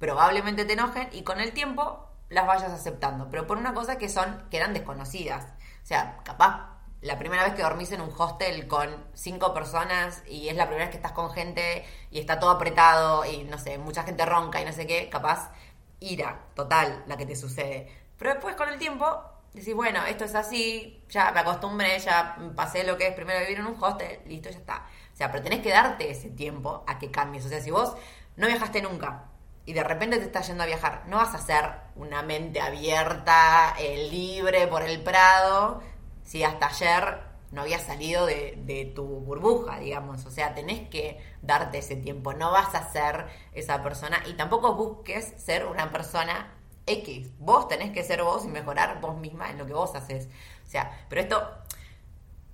probablemente 0.00 0.64
te 0.64 0.72
enojen 0.72 1.08
y 1.12 1.22
con 1.22 1.38
el 1.38 1.52
tiempo 1.52 2.10
las 2.28 2.44
vayas 2.44 2.72
aceptando, 2.72 3.28
pero 3.30 3.46
por 3.46 3.56
una 3.56 3.72
cosa 3.72 3.98
que 3.98 4.08
son 4.08 4.48
que 4.50 4.56
eran 4.56 4.74
desconocidas. 4.74 5.44
O 5.80 5.86
sea, 5.86 6.18
capaz 6.24 6.80
la 7.02 7.20
primera 7.20 7.44
vez 7.44 7.54
que 7.54 7.62
dormís 7.62 7.92
en 7.92 8.00
un 8.00 8.12
hostel 8.18 8.66
con 8.66 9.06
cinco 9.14 9.54
personas 9.54 10.24
y 10.26 10.48
es 10.48 10.56
la 10.56 10.64
primera 10.64 10.86
vez 10.86 10.90
que 10.90 10.96
estás 10.96 11.12
con 11.12 11.30
gente 11.30 11.84
y 12.10 12.18
está 12.18 12.40
todo 12.40 12.50
apretado 12.50 13.24
y 13.24 13.44
no 13.44 13.58
sé, 13.58 13.78
mucha 13.78 14.02
gente 14.02 14.26
ronca 14.26 14.60
y 14.60 14.64
no 14.64 14.72
sé 14.72 14.88
qué, 14.88 15.08
capaz 15.08 15.52
ira 16.00 16.46
total 16.56 17.04
la 17.06 17.16
que 17.16 17.26
te 17.26 17.36
sucede. 17.36 17.96
Pero 18.18 18.32
después 18.32 18.56
con 18.56 18.68
el 18.70 18.78
tiempo 18.80 19.06
decís, 19.54 19.76
bueno, 19.76 20.04
esto 20.04 20.24
es 20.24 20.34
así, 20.34 21.04
ya 21.08 21.30
me 21.30 21.38
acostumbré, 21.38 21.96
ya 22.00 22.36
pasé 22.56 22.82
lo 22.82 22.96
que 22.96 23.06
es 23.06 23.14
primero 23.14 23.38
vivir 23.38 23.60
en 23.60 23.66
un 23.66 23.80
hostel, 23.80 24.18
listo, 24.26 24.50
ya 24.50 24.58
está 24.58 24.86
sea, 25.20 25.30
pero 25.30 25.42
tenés 25.42 25.60
que 25.60 25.70
darte 25.70 26.10
ese 26.10 26.30
tiempo 26.30 26.82
a 26.86 26.98
que 26.98 27.10
cambies. 27.10 27.44
O 27.44 27.48
sea, 27.48 27.60
si 27.60 27.70
vos 27.70 27.94
no 28.36 28.46
viajaste 28.46 28.80
nunca 28.80 29.26
y 29.66 29.74
de 29.74 29.84
repente 29.84 30.16
te 30.18 30.24
estás 30.24 30.46
yendo 30.48 30.62
a 30.62 30.66
viajar, 30.66 31.04
no 31.08 31.18
vas 31.18 31.34
a 31.34 31.38
ser 31.38 31.70
una 31.94 32.22
mente 32.22 32.60
abierta, 32.60 33.74
eh, 33.78 34.08
libre 34.10 34.66
por 34.66 34.82
el 34.82 35.02
prado, 35.02 35.82
si 36.24 36.42
hasta 36.42 36.68
ayer 36.68 37.30
no 37.50 37.62
habías 37.62 37.82
salido 37.82 38.26
de, 38.26 38.92
tu 38.94 39.04
burbuja, 39.04 39.78
digamos. 39.78 40.24
O 40.24 40.30
sea, 40.30 40.54
tenés 40.54 40.88
que 40.88 41.22
darte 41.42 41.78
ese 41.78 41.96
tiempo. 41.96 42.32
No 42.32 42.50
vas 42.52 42.74
a 42.74 42.90
ser 42.90 43.26
esa 43.52 43.82
persona 43.82 44.22
y 44.26 44.34
tampoco 44.34 44.74
busques 44.74 45.34
ser 45.36 45.66
una 45.66 45.90
persona 45.90 46.54
X. 46.86 47.30
Vos 47.38 47.68
tenés 47.68 47.90
que 47.90 48.04
ser 48.04 48.22
vos 48.22 48.44
y 48.44 48.48
mejorar 48.48 49.00
vos 49.00 49.16
misma 49.18 49.50
en 49.50 49.58
lo 49.58 49.66
que 49.66 49.74
vos 49.74 49.94
haces. 49.94 50.28
O 50.66 50.70
sea, 50.70 51.04
pero 51.08 51.20
esto 51.22 51.50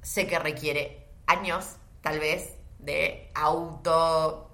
sé 0.02 0.26
que 0.26 0.38
requiere 0.38 1.07
años, 1.26 1.76
tal 2.00 2.18
vez, 2.18 2.56
de 2.87 3.31
auto 3.35 4.51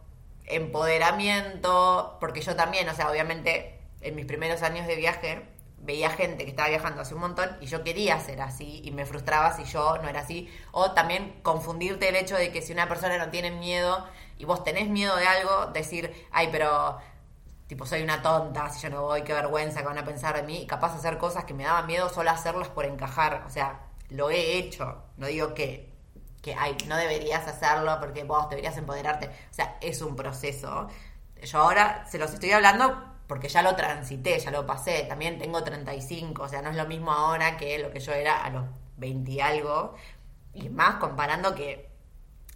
empoderamiento, 0.47 2.16
porque 2.21 2.40
yo 2.40 2.57
también, 2.57 2.88
o 2.88 2.95
sea, 2.95 3.11
obviamente 3.11 3.79
en 4.01 4.16
mis 4.16 4.27
primeros 4.27 4.62
años 4.62 4.87
de 4.87 4.97
viaje 4.97 5.47
veía 5.79 6.11
gente 6.11 6.45
que 6.45 6.51
estaba 6.51 6.68
viajando 6.68 7.03
hace 7.03 7.14
un 7.14 7.21
montón 7.21 7.57
y 7.61 7.66
yo 7.66 7.83
quería 7.83 8.18
ser 8.21 8.40
así 8.40 8.83
y 8.85 8.90
me 8.92 9.05
frustraba 9.05 9.55
si 9.55 9.64
yo 9.64 9.99
no 9.99 10.09
era 10.09 10.21
así. 10.21 10.49
O 10.73 10.92
también 10.92 11.40
confundirte 11.42 12.09
el 12.09 12.16
hecho 12.16 12.37
de 12.37 12.51
que 12.51 12.62
si 12.62 12.73
una 12.73 12.88
persona 12.88 13.18
no 13.18 13.31
tiene 13.31 13.51
miedo 13.51 14.05
y 14.38 14.45
vos 14.45 14.64
tenés 14.64 14.88
miedo 14.88 15.14
de 15.16 15.27
algo, 15.27 15.66
decir, 15.66 16.27
ay, 16.33 16.49
pero 16.51 16.99
tipo, 17.66 17.87
soy 17.87 18.03
una 18.03 18.23
tonta, 18.23 18.68
si 18.71 18.81
yo 18.83 18.90
no 18.90 19.03
voy, 19.03 19.23
qué 19.23 19.33
vergüenza 19.33 19.81
que 19.81 19.87
van 19.87 19.99
a 19.99 20.05
pensar 20.05 20.37
de 20.37 20.42
mí, 20.42 20.66
capaz 20.66 20.92
de 20.92 20.99
hacer 20.99 21.18
cosas 21.18 21.45
que 21.45 21.55
me 21.55 21.64
daban 21.64 21.87
miedo 21.87 22.09
solo 22.09 22.31
hacerlas 22.31 22.68
por 22.68 22.85
encajar. 22.85 23.45
O 23.47 23.51
sea, 23.51 23.81
lo 24.11 24.31
he 24.31 24.59
hecho, 24.59 25.03
no 25.16 25.27
digo 25.27 25.55
que, 25.55 25.91
que 26.42 26.55
ay, 26.55 26.76
no 26.88 26.96
deberías 26.96 27.46
hacerlo 27.46 27.96
porque 28.00 28.24
vos 28.24 28.48
deberías 28.50 28.76
empoderarte. 28.76 29.28
O 29.28 29.55
sea, 29.55 29.78
es 29.81 30.02
un 30.02 30.16
proceso. 30.16 30.88
Yo 31.40 31.59
ahora 31.59 32.05
se 32.11 32.18
los 32.18 32.33
estoy 32.35 32.50
hablando 32.50 33.12
porque 33.28 33.48
ya 33.48 33.62
lo 33.62 33.74
transité, 33.76 34.38
ya 34.38 34.50
lo 34.50 34.66
pasé. 34.66 35.05
También 35.09 35.38
tengo 35.38 35.62
35, 35.62 36.42
o 36.42 36.48
sea, 36.48 36.61
no 36.61 36.70
es 36.70 36.76
lo 36.76 36.87
mismo 36.87 37.12
ahora 37.12 37.57
que 37.57 37.78
lo 37.78 37.90
que 37.90 38.00
yo 38.00 38.12
era 38.12 38.44
a 38.44 38.50
los 38.50 38.64
20 38.96 39.31
y 39.31 39.40
algo. 39.40 39.94
Y 40.52 40.68
más 40.68 40.96
comparando 40.96 41.55
que, 41.55 41.88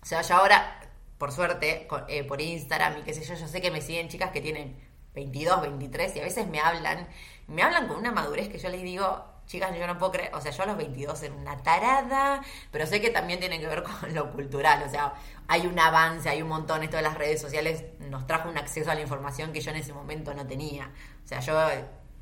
o 0.03 0.05
sea, 0.05 0.22
yo 0.22 0.37
ahora, 0.37 0.81
por 1.16 1.33
suerte, 1.33 1.88
eh, 2.09 2.25
por 2.25 2.40
Instagram 2.40 2.99
y 2.99 3.03
qué 3.03 3.14
sé 3.14 3.25
yo, 3.25 3.35
yo 3.35 3.46
sé 3.49 3.61
que 3.61 3.70
me 3.70 3.81
siguen 3.81 4.09
chicas 4.09 4.31
que 4.33 4.40
tienen 4.40 4.77
22, 5.14 5.62
23 5.62 6.16
y 6.16 6.20
a 6.20 6.25
veces 6.25 6.46
me 6.49 6.61
hablan, 6.61 7.09
me 7.46 7.62
hablan 7.62 7.88
con 7.88 7.96
una 7.96 8.12
madurez 8.12 8.49
que 8.49 8.59
yo 8.59 8.68
les 8.68 8.83
digo, 8.83 9.25
chicas, 9.47 9.77
yo 9.77 9.87
no 9.87 9.97
puedo 9.99 10.13
creer, 10.13 10.35
o 10.35 10.41
sea, 10.41 10.51
yo 10.53 10.63
a 10.65 10.67
los 10.67 10.77
22 10.77 11.23
era 11.23 11.35
una 11.35 11.57
tarada, 11.63 12.43
pero 12.71 12.87
sé 12.87 13.01
que 13.01 13.11
también 13.11 13.41
tiene 13.41 13.61
que 13.61 13.67
ver 13.67 13.83
con 13.83 14.15
lo 14.15 14.31
cultural, 14.33 14.83
o 14.83 14.91
sea, 14.91 15.15
hay 15.49 15.67
un 15.67 15.79
avance, 15.79 16.29
hay 16.29 16.43
un 16.43 16.49
montón, 16.49 16.83
esto 16.83 16.97
de 16.97 17.03
las 17.03 17.15
redes 17.15 17.41
sociales 17.41 17.85
nos 18.01 18.27
trajo 18.27 18.49
un 18.49 18.59
acceso 18.59 18.91
a 18.91 18.95
la 18.95 19.01
información 19.01 19.53
que 19.53 19.61
yo 19.61 19.71
en 19.71 19.77
ese 19.77 19.93
momento 19.93 20.35
no 20.35 20.47
tenía, 20.47 20.91
o 21.25 21.29
sea, 21.29 21.41
yo 21.41 21.59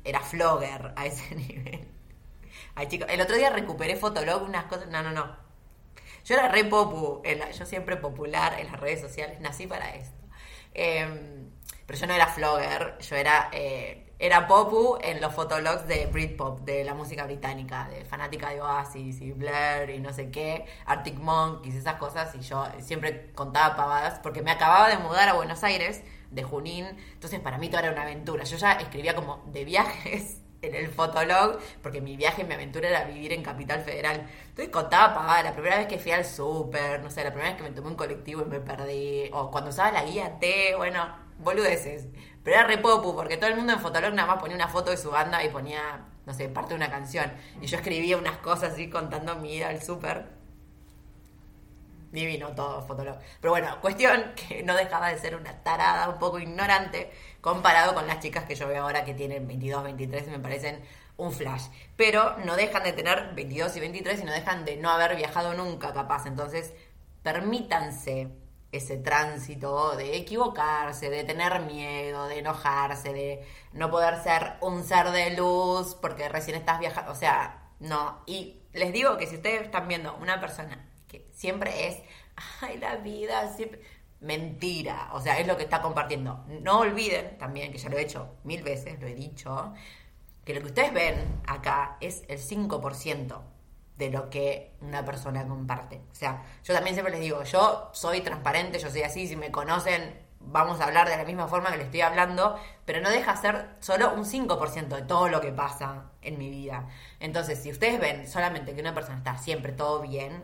era 0.03 0.19
flogger 0.21 0.93
a 0.95 1.05
ese 1.05 1.35
nivel. 1.35 1.87
Ay, 2.75 2.87
chicos, 2.87 3.07
el 3.09 3.21
otro 3.21 3.35
día 3.35 3.49
recuperé 3.49 3.95
Fotolog, 3.95 4.43
unas 4.43 4.65
cosas, 4.65 4.87
no, 4.87 5.01
no, 5.01 5.11
no. 5.11 5.35
Yo 6.25 6.35
era 6.35 6.47
re 6.49 6.65
popu, 6.65 7.21
yo 7.23 7.65
siempre 7.65 7.97
popular 7.97 8.59
en 8.59 8.67
las 8.67 8.79
redes 8.79 8.99
sociales, 9.01 9.39
nací 9.41 9.67
para 9.67 9.95
esto. 9.95 10.25
Eh, 10.73 11.45
pero 11.85 11.99
yo 11.99 12.07
no 12.07 12.13
era 12.13 12.27
flogger, 12.27 12.97
yo 12.99 13.15
era, 13.15 13.49
eh, 13.53 14.04
era 14.25 14.47
popu 14.47 14.97
en 15.01 15.21
los 15.21 15.33
fotologs 15.33 15.87
de 15.87 16.07
Britpop, 16.07 16.61
de 16.61 16.83
la 16.83 16.93
música 16.93 17.25
británica, 17.25 17.87
de 17.89 18.05
fanática 18.05 18.49
de 18.49 18.61
Oasis 18.61 19.21
y 19.21 19.31
Blair 19.31 19.89
y 19.91 19.99
no 19.99 20.11
sé 20.13 20.31
qué, 20.31 20.65
Arctic 20.85 21.19
Monkeys, 21.19 21.75
esas 21.75 21.95
cosas, 21.95 22.33
y 22.35 22.39
yo 22.39 22.65
siempre 22.79 23.31
contaba 23.33 23.75
pavadas, 23.75 24.19
porque 24.19 24.41
me 24.41 24.51
acababa 24.51 24.89
de 24.89 24.97
mudar 24.97 25.29
a 25.29 25.33
Buenos 25.33 25.63
Aires, 25.63 26.01
de 26.31 26.43
Junín, 26.43 26.85
entonces 27.13 27.39
para 27.39 27.57
mí 27.57 27.69
todo 27.69 27.81
era 27.81 27.91
una 27.91 28.01
aventura. 28.01 28.43
Yo 28.43 28.57
ya 28.57 28.73
escribía 28.73 29.15
como 29.15 29.43
de 29.47 29.63
viajes 29.63 30.41
en 30.61 30.75
el 30.75 30.87
fotolog, 30.87 31.59
porque 31.81 32.01
mi 32.01 32.17
viaje, 32.17 32.43
mi 32.43 32.53
aventura 32.53 32.89
era 32.89 33.03
vivir 33.05 33.31
en 33.33 33.43
Capital 33.43 33.81
Federal. 33.81 34.27
Entonces 34.49 34.69
contaba 34.69 35.13
pavadas, 35.13 35.43
la 35.43 35.53
primera 35.53 35.77
vez 35.77 35.87
que 35.87 35.99
fui 35.99 36.11
al 36.11 36.25
súper, 36.25 37.01
no 37.01 37.09
sé, 37.09 37.23
la 37.23 37.31
primera 37.31 37.51
vez 37.51 37.57
que 37.57 37.69
me 37.69 37.75
tomé 37.75 37.89
un 37.89 37.95
colectivo 37.95 38.41
y 38.41 38.45
me 38.45 38.59
perdí, 38.59 39.29
o 39.33 39.51
cuando 39.51 39.69
usaba 39.69 39.91
la 39.91 40.03
guía 40.03 40.39
T, 40.39 40.75
bueno, 40.75 41.05
boludeces. 41.39 42.07
Pero 42.45 42.57
era 42.57 42.67
re 42.67 42.77
popu, 42.77 43.15
porque 43.15 43.37
todo 43.37 43.49
el 43.49 43.55
mundo 43.55 43.73
en 43.73 43.79
Fotolog 43.79 44.13
nada 44.13 44.27
más 44.27 44.39
ponía 44.39 44.55
una 44.55 44.67
foto 44.67 44.91
de 44.91 44.97
su 44.97 45.09
banda 45.09 45.43
y 45.43 45.49
ponía, 45.49 46.05
no 46.27 46.33
sé, 46.33 46.47
parte 46.47 46.69
de 46.69 46.75
una 46.75 46.91
canción. 46.91 47.33
Y 47.59 47.65
yo 47.65 47.75
escribía 47.75 48.17
unas 48.17 48.37
cosas 48.37 48.73
así 48.73 48.87
contando 48.87 49.35
mi 49.37 49.55
ida 49.55 49.69
al 49.69 49.81
súper. 49.81 50.27
Divino 52.11 52.49
todo 52.49 52.83
Fotolog. 52.83 53.17
Pero 53.41 53.51
bueno, 53.51 53.81
cuestión 53.81 54.33
que 54.47 54.61
no 54.61 54.75
dejaba 54.75 55.09
de 55.09 55.17
ser 55.17 55.35
una 55.35 55.63
tarada 55.63 56.07
un 56.07 56.19
poco 56.19 56.37
ignorante 56.37 57.11
comparado 57.41 57.95
con 57.95 58.05
las 58.05 58.19
chicas 58.19 58.43
que 58.43 58.53
yo 58.53 58.67
veo 58.67 58.83
ahora 58.83 59.03
que 59.03 59.15
tienen 59.15 59.47
22, 59.47 59.83
23 59.83 60.27
y 60.27 60.29
me 60.29 60.39
parecen 60.39 60.83
un 61.17 61.33
flash. 61.33 61.63
Pero 61.95 62.37
no 62.45 62.55
dejan 62.55 62.83
de 62.83 62.93
tener 62.93 63.33
22 63.33 63.75
y 63.75 63.79
23 63.79 64.21
y 64.21 64.23
no 64.23 64.31
dejan 64.31 64.65
de 64.65 64.77
no 64.77 64.91
haber 64.91 65.15
viajado 65.15 65.55
nunca 65.55 65.93
capaz. 65.93 66.27
Entonces, 66.27 66.73
permítanse 67.23 68.44
ese 68.71 68.97
tránsito 68.97 69.95
de 69.95 70.17
equivocarse, 70.17 71.09
de 71.09 71.23
tener 71.23 71.61
miedo, 71.61 72.27
de 72.27 72.39
enojarse, 72.39 73.13
de 73.13 73.45
no 73.73 73.89
poder 73.89 74.21
ser 74.21 74.55
un 74.61 74.83
ser 74.83 75.11
de 75.11 75.31
luz 75.37 75.95
porque 75.95 76.29
recién 76.29 76.57
estás 76.57 76.79
viajando, 76.79 77.11
o 77.11 77.15
sea, 77.15 77.71
no. 77.79 78.21
Y 78.25 78.61
les 78.73 78.91
digo 78.91 79.17
que 79.17 79.27
si 79.27 79.35
ustedes 79.35 79.63
están 79.63 79.87
viendo 79.87 80.15
una 80.17 80.39
persona 80.41 80.89
que 81.07 81.27
siempre 81.33 81.87
es, 81.87 81.97
ay, 82.61 82.77
la 82.77 82.97
vida, 82.97 83.53
siempre... 83.55 83.81
Mentira, 84.21 85.09
o 85.13 85.21
sea, 85.21 85.37
es 85.39 85.45
lo 85.45 85.55
que 85.55 85.63
está 85.63 85.81
compartiendo. 85.81 86.45
No 86.61 86.79
olviden 86.79 87.37
también, 87.37 87.71
que 87.71 87.77
ya 87.77 87.89
lo 87.89 87.97
he 87.97 88.01
hecho 88.01 88.37
mil 88.43 88.63
veces, 88.63 88.99
lo 88.99 89.05
he 89.07 89.13
dicho, 89.13 89.73
que 90.43 90.53
lo 90.55 90.61
que 90.61 90.67
ustedes 90.67 90.93
ven 90.93 91.41
acá 91.45 91.97
es 91.99 92.23
el 92.27 92.39
5% 92.39 93.41
de 93.97 94.09
lo 94.09 94.29
que 94.29 94.73
una 94.81 95.05
persona 95.05 95.47
comparte. 95.47 96.01
O 96.11 96.15
sea, 96.15 96.43
yo 96.63 96.73
también 96.73 96.95
siempre 96.95 97.13
les 97.13 97.21
digo, 97.21 97.43
yo 97.43 97.89
soy 97.93 98.21
transparente, 98.21 98.79
yo 98.79 98.89
soy 98.89 99.03
así, 99.03 99.27
si 99.27 99.35
me 99.35 99.51
conocen 99.51 100.25
vamos 100.47 100.79
a 100.79 100.85
hablar 100.85 101.09
de 101.09 101.17
la 101.17 101.25
misma 101.25 101.47
forma 101.47 101.71
que 101.71 101.77
le 101.77 101.83
estoy 101.83 102.01
hablando, 102.01 102.59
pero 102.85 103.01
no 103.01 103.09
deja 103.09 103.35
ser 103.35 103.69
solo 103.79 104.13
un 104.13 104.25
5% 104.25 104.87
de 104.87 105.01
todo 105.03 105.29
lo 105.29 105.41
que 105.41 105.51
pasa 105.51 106.11
en 106.21 106.37
mi 106.37 106.49
vida. 106.49 106.87
Entonces, 107.19 107.61
si 107.61 107.71
ustedes 107.71 107.99
ven 107.99 108.27
solamente 108.27 108.73
que 108.73 108.81
una 108.81 108.93
persona 108.93 109.17
está 109.17 109.37
siempre 109.37 109.71
todo 109.71 110.01
bien, 110.01 110.43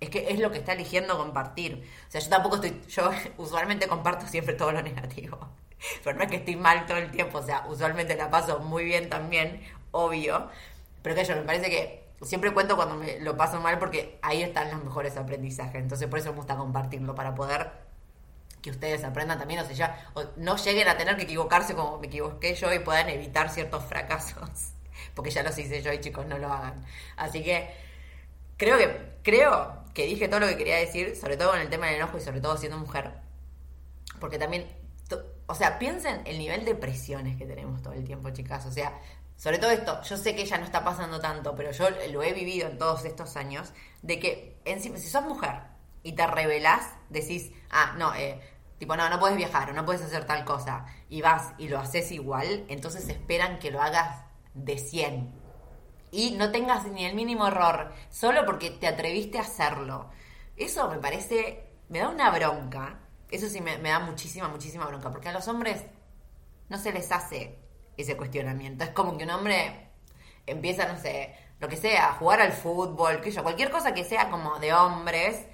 es 0.00 0.08
que 0.08 0.30
es 0.30 0.38
lo 0.38 0.50
que 0.50 0.58
está 0.58 0.72
eligiendo 0.72 1.18
compartir. 1.18 1.86
O 2.08 2.10
sea, 2.10 2.20
yo 2.20 2.30
tampoco 2.30 2.56
estoy, 2.56 2.80
yo 2.88 3.10
usualmente 3.36 3.86
comparto 3.86 4.26
siempre 4.26 4.54
todo 4.54 4.72
lo 4.72 4.82
negativo, 4.82 5.38
pero 6.04 6.16
no 6.16 6.24
es 6.24 6.30
que 6.30 6.36
estoy 6.36 6.56
mal 6.56 6.86
todo 6.86 6.96
el 6.96 7.10
tiempo, 7.10 7.38
o 7.38 7.42
sea, 7.42 7.66
usualmente 7.68 8.16
la 8.16 8.30
paso 8.30 8.60
muy 8.60 8.84
bien 8.84 9.08
también, 9.08 9.62
obvio, 9.90 10.48
pero 11.02 11.14
que 11.14 11.24
yo 11.24 11.36
me 11.36 11.42
parece 11.42 11.70
que 11.70 12.09
siempre 12.22 12.52
cuento 12.52 12.76
cuando 12.76 12.96
me 12.96 13.18
lo 13.20 13.36
paso 13.36 13.60
mal 13.60 13.78
porque 13.78 14.18
ahí 14.22 14.42
están 14.42 14.70
los 14.70 14.84
mejores 14.84 15.16
aprendizajes. 15.16 15.76
Entonces 15.76 16.08
por 16.08 16.18
eso 16.18 16.30
me 16.30 16.36
gusta 16.36 16.56
compartirlo, 16.56 17.14
para 17.14 17.34
poder 17.34 17.70
que 18.60 18.70
ustedes 18.70 19.04
aprendan 19.04 19.38
también, 19.38 19.60
o 19.60 19.64
sea, 19.64 20.12
no 20.36 20.56
lleguen 20.56 20.88
a 20.88 20.96
tener 20.96 21.16
que 21.16 21.22
equivocarse 21.22 21.74
como 21.74 21.98
me 21.98 22.08
equivoqué 22.08 22.54
yo 22.54 22.72
y 22.72 22.78
puedan 22.78 23.08
evitar 23.08 23.48
ciertos 23.48 23.84
fracasos. 23.84 24.72
Porque 25.14 25.30
ya 25.30 25.42
los 25.42 25.56
hice 25.58 25.82
yo 25.82 25.92
y 25.92 26.00
chicos, 26.00 26.26
no 26.26 26.38
lo 26.38 26.52
hagan. 26.52 26.84
Así 27.16 27.42
que 27.42 27.70
creo 28.58 28.76
que, 28.76 29.14
creo 29.22 29.84
que 29.94 30.06
dije 30.06 30.28
todo 30.28 30.40
lo 30.40 30.46
que 30.46 30.56
quería 30.56 30.76
decir, 30.76 31.16
sobre 31.16 31.36
todo 31.36 31.50
con 31.52 31.60
el 31.60 31.70
tema 31.70 31.86
del 31.86 31.96
enojo 31.96 32.18
y 32.18 32.20
sobre 32.20 32.40
todo 32.40 32.56
siendo 32.58 32.78
mujer. 32.78 33.12
Porque 34.20 34.38
también, 34.38 34.66
o 35.46 35.54
sea, 35.54 35.78
piensen 35.78 36.20
el 36.26 36.38
nivel 36.38 36.64
de 36.64 36.74
presiones 36.74 37.36
que 37.36 37.46
tenemos 37.46 37.82
todo 37.82 37.94
el 37.94 38.04
tiempo, 38.04 38.28
chicas. 38.30 38.66
O 38.66 38.72
sea, 38.72 38.92
sobre 39.40 39.56
todo 39.56 39.70
esto, 39.70 40.02
yo 40.02 40.18
sé 40.18 40.34
que 40.36 40.42
ella 40.42 40.58
no 40.58 40.66
está 40.66 40.84
pasando 40.84 41.18
tanto, 41.18 41.54
pero 41.56 41.70
yo 41.70 41.88
lo 42.12 42.22
he 42.22 42.34
vivido 42.34 42.68
en 42.68 42.76
todos 42.76 43.06
estos 43.06 43.36
años, 43.36 43.72
de 44.02 44.20
que 44.20 44.60
encima, 44.66 44.98
si 44.98 45.08
sos 45.08 45.24
mujer 45.24 45.62
y 46.02 46.12
te 46.12 46.26
revelás, 46.26 46.92
decís, 47.08 47.50
ah, 47.70 47.94
no, 47.96 48.14
eh, 48.14 48.38
tipo, 48.76 48.96
no, 48.96 49.08
no 49.08 49.18
puedes 49.18 49.38
viajar 49.38 49.70
o 49.70 49.72
no 49.72 49.86
puedes 49.86 50.02
hacer 50.02 50.26
tal 50.26 50.44
cosa, 50.44 50.84
y 51.08 51.22
vas 51.22 51.54
y 51.56 51.68
lo 51.68 51.78
haces 51.78 52.12
igual, 52.12 52.66
entonces 52.68 53.08
esperan 53.08 53.58
que 53.58 53.70
lo 53.70 53.80
hagas 53.80 54.24
de 54.52 54.76
100. 54.76 55.32
Y 56.10 56.32
no 56.32 56.52
tengas 56.52 56.84
ni 56.88 57.06
el 57.06 57.14
mínimo 57.14 57.46
error, 57.46 57.94
solo 58.10 58.44
porque 58.44 58.70
te 58.70 58.88
atreviste 58.88 59.38
a 59.38 59.42
hacerlo. 59.42 60.10
Eso 60.54 60.86
me 60.90 60.98
parece, 60.98 61.78
me 61.88 62.00
da 62.00 62.10
una 62.10 62.30
bronca. 62.30 63.00
Eso 63.30 63.48
sí 63.48 63.62
me 63.62 63.78
da 63.78 64.00
muchísima, 64.00 64.48
muchísima 64.48 64.84
bronca, 64.84 65.10
porque 65.10 65.30
a 65.30 65.32
los 65.32 65.48
hombres 65.48 65.86
no 66.68 66.76
se 66.76 66.92
les 66.92 67.10
hace 67.10 67.69
ese 67.96 68.16
cuestionamiento. 68.16 68.84
Es 68.84 68.90
como 68.90 69.16
que 69.16 69.24
un 69.24 69.30
hombre 69.30 69.90
empieza, 70.46 70.86
no 70.86 70.98
sé, 70.98 71.34
lo 71.60 71.68
que 71.68 71.76
sea, 71.76 72.10
a 72.10 72.12
jugar 72.14 72.40
al 72.40 72.52
fútbol, 72.52 73.20
que 73.20 73.30
yo, 73.30 73.42
cualquier 73.42 73.70
cosa 73.70 73.92
que 73.94 74.04
sea 74.04 74.30
como 74.30 74.58
de 74.58 74.72
hombres, 74.72 75.46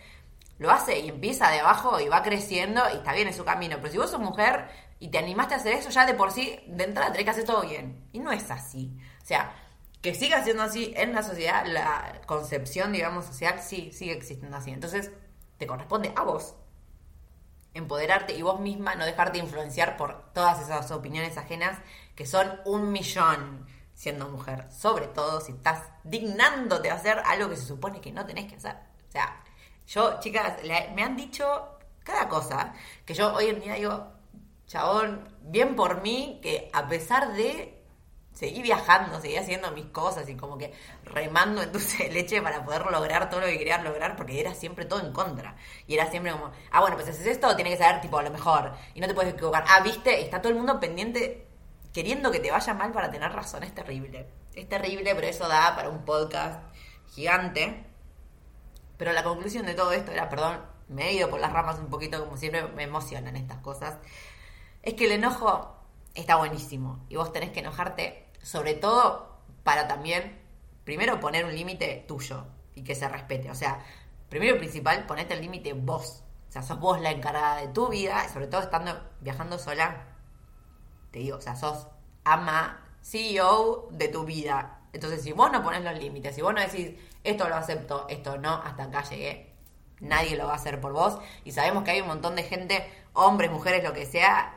lo 0.58 0.70
hace 0.70 1.00
y 1.00 1.08
empieza 1.08 1.50
de 1.50 1.60
abajo 1.60 2.00
y 2.00 2.08
va 2.08 2.22
creciendo 2.22 2.82
y 2.92 2.98
está 2.98 3.12
bien 3.12 3.28
en 3.28 3.34
su 3.34 3.44
camino. 3.44 3.76
Pero 3.78 3.92
si 3.92 3.98
vos 3.98 4.10
sos 4.10 4.20
mujer 4.20 4.68
y 4.98 5.08
te 5.08 5.18
animaste 5.18 5.54
a 5.54 5.56
hacer 5.58 5.74
eso, 5.74 5.90
ya 5.90 6.06
de 6.06 6.14
por 6.14 6.30
sí, 6.30 6.58
de 6.66 6.84
entrada 6.84 7.10
tenés 7.10 7.24
que 7.24 7.30
hacer 7.30 7.44
todo 7.44 7.62
bien. 7.62 8.08
Y 8.12 8.20
no 8.20 8.32
es 8.32 8.50
así. 8.50 8.96
O 9.22 9.26
sea, 9.26 9.52
que 10.00 10.14
siga 10.14 10.42
siendo 10.44 10.62
así 10.62 10.94
en 10.96 11.12
la 11.12 11.22
sociedad, 11.22 11.66
la 11.66 12.20
concepción, 12.26 12.92
digamos, 12.92 13.26
social, 13.26 13.60
sí, 13.60 13.90
sigue 13.92 14.12
existiendo 14.12 14.56
así. 14.56 14.70
Entonces, 14.70 15.10
te 15.58 15.66
corresponde 15.66 16.12
a 16.16 16.22
vos 16.22 16.54
empoderarte 17.76 18.34
y 18.34 18.42
vos 18.42 18.60
misma 18.60 18.94
no 18.94 19.04
dejarte 19.04 19.38
influenciar 19.38 19.96
por 19.96 20.32
todas 20.32 20.60
esas 20.60 20.90
opiniones 20.90 21.36
ajenas 21.36 21.78
que 22.14 22.26
son 22.26 22.60
un 22.64 22.90
millón 22.92 23.66
siendo 23.94 24.28
mujer. 24.28 24.70
Sobre 24.70 25.06
todo 25.06 25.40
si 25.40 25.52
estás 25.52 25.82
dignándote 26.04 26.90
a 26.90 26.94
hacer 26.94 27.20
algo 27.24 27.48
que 27.48 27.56
se 27.56 27.66
supone 27.66 28.00
que 28.00 28.12
no 28.12 28.26
tenés 28.26 28.46
que 28.46 28.56
hacer. 28.56 28.76
O 29.08 29.12
sea, 29.12 29.42
yo, 29.86 30.20
chicas, 30.20 30.54
me 30.94 31.02
han 31.02 31.16
dicho 31.16 31.78
cada 32.02 32.28
cosa 32.28 32.74
que 33.04 33.14
yo 33.14 33.34
hoy 33.34 33.46
en 33.46 33.60
día 33.60 33.74
digo, 33.74 34.12
chabón, 34.66 35.28
bien 35.42 35.76
por 35.76 36.02
mí, 36.02 36.40
que 36.42 36.70
a 36.72 36.88
pesar 36.88 37.32
de 37.34 37.75
seguir 38.36 38.62
viajando, 38.62 39.18
seguir 39.18 39.38
haciendo 39.38 39.72
mis 39.72 39.86
cosas 39.86 40.28
y 40.28 40.36
como 40.36 40.58
que 40.58 40.72
remando 41.04 41.62
en 41.62 41.72
dulce 41.72 42.04
de 42.04 42.10
leche 42.10 42.42
para 42.42 42.62
poder 42.64 42.84
lograr 42.86 43.30
todo 43.30 43.40
lo 43.40 43.46
que 43.46 43.56
quería 43.56 43.78
lograr, 43.78 44.14
porque 44.14 44.38
era 44.38 44.54
siempre 44.54 44.84
todo 44.84 45.00
en 45.00 45.12
contra. 45.12 45.56
Y 45.86 45.94
era 45.94 46.10
siempre 46.10 46.32
como, 46.32 46.52
ah, 46.70 46.80
bueno, 46.80 46.96
pues 46.96 47.08
haces 47.08 47.26
esto, 47.26 47.56
tiene 47.56 47.70
que 47.70 47.78
ser 47.78 48.00
tipo 48.02 48.20
lo 48.20 48.30
mejor. 48.30 48.74
Y 48.94 49.00
no 49.00 49.08
te 49.08 49.14
puedes 49.14 49.32
equivocar. 49.32 49.64
Ah, 49.66 49.80
viste, 49.80 50.20
está 50.20 50.42
todo 50.42 50.50
el 50.50 50.58
mundo 50.58 50.78
pendiente 50.78 51.46
queriendo 51.94 52.30
que 52.30 52.40
te 52.40 52.50
vaya 52.50 52.74
mal 52.74 52.92
para 52.92 53.10
tener 53.10 53.32
razón. 53.32 53.62
Es 53.62 53.74
terrible. 53.74 54.28
Es 54.54 54.68
terrible, 54.68 55.14
pero 55.14 55.26
eso 55.26 55.48
da 55.48 55.74
para 55.74 55.88
un 55.88 56.04
podcast 56.04 56.62
gigante. 57.14 57.86
Pero 58.98 59.12
la 59.14 59.24
conclusión 59.24 59.64
de 59.64 59.74
todo 59.74 59.92
esto 59.92 60.12
era, 60.12 60.28
perdón, 60.28 60.60
me 60.88 61.08
he 61.08 61.14
ido 61.14 61.30
por 61.30 61.40
las 61.40 61.52
ramas 61.52 61.78
un 61.78 61.88
poquito, 61.88 62.22
como 62.22 62.36
siempre 62.36 62.68
me 62.68 62.82
emocionan 62.82 63.34
estas 63.36 63.58
cosas. 63.60 63.96
Es 64.82 64.92
que 64.92 65.06
el 65.06 65.12
enojo 65.12 65.76
está 66.16 66.36
buenísimo 66.36 67.04
y 67.08 67.16
vos 67.16 67.32
tenés 67.32 67.50
que 67.50 67.60
enojarte, 67.60 68.25
sobre 68.46 68.74
todo 68.74 69.40
para 69.64 69.88
también, 69.88 70.38
primero 70.84 71.18
poner 71.18 71.44
un 71.44 71.52
límite 71.52 72.04
tuyo 72.06 72.46
y 72.76 72.84
que 72.84 72.94
se 72.94 73.08
respete. 73.08 73.50
O 73.50 73.56
sea, 73.56 73.84
primero 74.28 74.54
y 74.54 74.58
principal, 74.60 75.04
ponete 75.04 75.34
el 75.34 75.40
límite 75.40 75.72
vos. 75.72 76.22
O 76.48 76.52
sea, 76.52 76.62
sos 76.62 76.78
vos 76.78 77.00
la 77.00 77.10
encargada 77.10 77.56
de 77.56 77.66
tu 77.66 77.88
vida, 77.88 78.28
sobre 78.28 78.46
todo 78.46 78.60
estando 78.60 78.92
viajando 79.20 79.58
sola. 79.58 80.04
Te 81.10 81.18
digo, 81.18 81.38
o 81.38 81.40
sea, 81.40 81.56
sos 81.56 81.88
ama, 82.22 82.84
CEO 83.02 83.88
de 83.90 84.06
tu 84.06 84.24
vida. 84.24 84.78
Entonces, 84.92 85.24
si 85.24 85.32
vos 85.32 85.50
no 85.50 85.64
pones 85.64 85.82
los 85.82 85.98
límites, 85.98 86.36
si 86.36 86.40
vos 86.40 86.54
no 86.54 86.60
decís, 86.60 86.92
esto 87.24 87.48
lo 87.48 87.56
acepto, 87.56 88.06
esto 88.08 88.38
no, 88.38 88.62
hasta 88.62 88.84
acá 88.84 89.02
llegué, 89.02 89.56
nadie 89.98 90.36
lo 90.36 90.46
va 90.46 90.52
a 90.52 90.56
hacer 90.56 90.80
por 90.80 90.92
vos. 90.92 91.18
Y 91.42 91.50
sabemos 91.50 91.82
que 91.82 91.90
hay 91.90 92.00
un 92.00 92.06
montón 92.06 92.36
de 92.36 92.44
gente, 92.44 92.88
hombres, 93.12 93.50
mujeres, 93.50 93.82
lo 93.82 93.92
que 93.92 94.06
sea, 94.06 94.55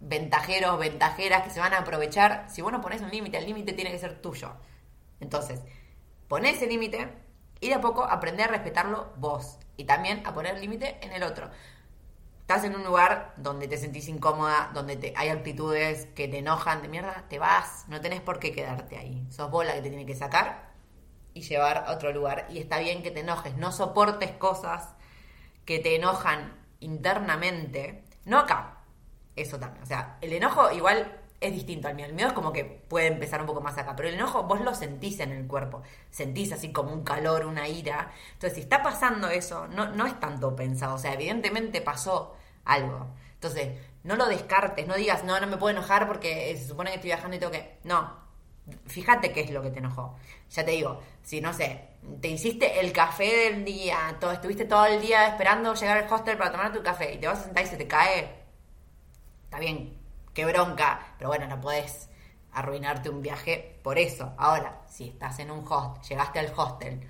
ventajeros, 0.00 0.78
ventajeras, 0.78 1.42
que 1.42 1.50
se 1.50 1.60
van 1.60 1.74
a 1.74 1.78
aprovechar. 1.78 2.46
Si 2.48 2.62
vos 2.62 2.72
no 2.72 2.80
pones 2.80 3.02
un 3.02 3.10
límite, 3.10 3.38
el 3.38 3.46
límite 3.46 3.72
tiene 3.72 3.90
que 3.90 3.98
ser 3.98 4.20
tuyo. 4.20 4.52
Entonces, 5.20 5.60
ponés 6.28 6.56
ese 6.56 6.66
límite 6.66 7.12
y 7.60 7.68
de 7.68 7.74
a 7.74 7.80
poco 7.80 8.04
aprender 8.04 8.48
a 8.48 8.52
respetarlo 8.52 9.12
vos. 9.16 9.58
Y 9.76 9.84
también 9.84 10.26
a 10.26 10.34
poner 10.34 10.58
límite 10.58 10.98
en 11.02 11.12
el 11.12 11.22
otro. 11.22 11.50
Estás 12.40 12.62
en 12.64 12.76
un 12.76 12.84
lugar 12.84 13.34
donde 13.38 13.66
te 13.66 13.76
sentís 13.76 14.08
incómoda, 14.08 14.70
donde 14.72 14.96
te, 14.96 15.12
hay 15.16 15.30
actitudes 15.30 16.06
que 16.14 16.28
te 16.28 16.38
enojan 16.38 16.80
de 16.80 16.88
mierda, 16.88 17.24
te 17.28 17.40
vas, 17.40 17.84
no 17.88 18.00
tenés 18.00 18.20
por 18.20 18.38
qué 18.38 18.52
quedarte 18.52 18.96
ahí. 18.96 19.26
Sos 19.30 19.50
vos 19.50 19.66
la 19.66 19.74
que 19.74 19.82
te 19.82 19.88
tiene 19.88 20.06
que 20.06 20.14
sacar 20.14 20.72
y 21.34 21.40
llevar 21.40 21.84
a 21.86 21.92
otro 21.92 22.12
lugar. 22.12 22.46
Y 22.48 22.58
está 22.58 22.78
bien 22.78 23.02
que 23.02 23.10
te 23.10 23.20
enojes, 23.20 23.56
no 23.56 23.72
soportes 23.72 24.30
cosas 24.32 24.94
que 25.64 25.80
te 25.80 25.96
enojan 25.96 26.56
internamente, 26.78 28.04
no 28.24 28.38
acá. 28.38 28.75
Eso 29.36 29.58
también. 29.58 29.82
O 29.82 29.86
sea, 29.86 30.18
el 30.20 30.32
enojo 30.32 30.72
igual 30.72 31.20
es 31.40 31.52
distinto 31.52 31.88
al 31.88 31.94
miedo. 31.94 32.08
El 32.08 32.14
miedo 32.14 32.28
es 32.28 32.34
como 32.34 32.52
que 32.52 32.64
puede 32.64 33.08
empezar 33.08 33.40
un 33.40 33.46
poco 33.46 33.60
más 33.60 33.76
acá, 33.78 33.94
pero 33.94 34.08
el 34.08 34.14
enojo 34.14 34.44
vos 34.44 34.60
lo 34.60 34.74
sentís 34.74 35.20
en 35.20 35.32
el 35.32 35.46
cuerpo. 35.46 35.82
Sentís 36.10 36.52
así 36.52 36.72
como 36.72 36.92
un 36.92 37.04
calor, 37.04 37.46
una 37.46 37.68
ira. 37.68 38.10
Entonces, 38.32 38.54
si 38.54 38.60
está 38.62 38.82
pasando 38.82 39.28
eso, 39.28 39.66
no, 39.68 39.88
no 39.88 40.06
es 40.06 40.18
tanto 40.18 40.56
pensado. 40.56 40.94
O 40.94 40.98
sea, 40.98 41.12
evidentemente 41.12 41.80
pasó 41.82 42.34
algo. 42.64 43.08
Entonces, 43.34 43.78
no 44.04 44.16
lo 44.16 44.26
descartes, 44.26 44.86
no 44.86 44.94
digas, 44.94 45.24
no, 45.24 45.38
no 45.40 45.46
me 45.46 45.56
puedo 45.56 45.70
enojar 45.76 46.06
porque 46.06 46.56
se 46.56 46.66
supone 46.66 46.90
que 46.90 46.96
estoy 46.96 47.08
viajando 47.10 47.36
y 47.36 47.40
tengo 47.40 47.52
que. 47.52 47.78
No. 47.84 48.24
Fíjate 48.86 49.32
qué 49.32 49.42
es 49.42 49.50
lo 49.50 49.62
que 49.62 49.70
te 49.70 49.78
enojó. 49.78 50.16
Ya 50.50 50.64
te 50.64 50.72
digo, 50.72 51.00
si 51.22 51.40
no 51.40 51.52
sé, 51.52 51.88
te 52.20 52.28
hiciste 52.28 52.80
el 52.80 52.92
café 52.92 53.50
del 53.50 53.64
día, 53.64 54.16
todo, 54.20 54.32
estuviste 54.32 54.64
todo 54.64 54.86
el 54.86 55.00
día 55.00 55.28
esperando 55.28 55.74
llegar 55.74 55.98
al 55.98 56.12
hostel 56.12 56.36
para 56.36 56.50
tomar 56.50 56.72
tu 56.72 56.82
café 56.82 57.14
y 57.14 57.18
te 57.18 57.28
vas 57.28 57.40
a 57.40 57.44
sentar 57.44 57.64
y 57.64 57.68
se 57.68 57.76
te 57.76 57.86
cae, 57.86 58.45
está 59.46 59.58
bien, 59.58 59.96
qué 60.34 60.44
bronca, 60.44 61.14
pero 61.16 61.30
bueno, 61.30 61.46
no 61.46 61.60
puedes 61.60 62.08
arruinarte 62.52 63.10
un 63.10 63.22
viaje 63.22 63.78
por 63.82 63.98
eso. 63.98 64.34
Ahora, 64.36 64.82
si 64.88 65.08
estás 65.08 65.38
en 65.38 65.50
un 65.50 65.64
hostel, 65.66 66.02
llegaste 66.08 66.38
al 66.38 66.52
hostel, 66.54 67.08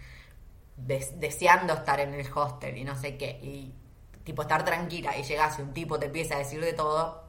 deseando 0.77 1.75
estar 1.75 1.99
en 2.01 2.15
el 2.15 2.27
hostel 2.33 2.77
y 2.77 2.85
no 2.85 2.95
sé 2.95 3.17
qué, 3.17 3.31
y 3.43 3.75
tipo 4.23 4.43
estar 4.43 4.65
tranquila 4.65 5.17
y 5.17 5.23
llegas 5.23 5.59
y 5.59 5.63
un 5.63 5.73
tipo 5.73 5.99
te 5.99 6.07
empieza 6.07 6.35
a 6.35 6.39
decir 6.39 6.61
de 6.61 6.73
todo, 6.73 7.25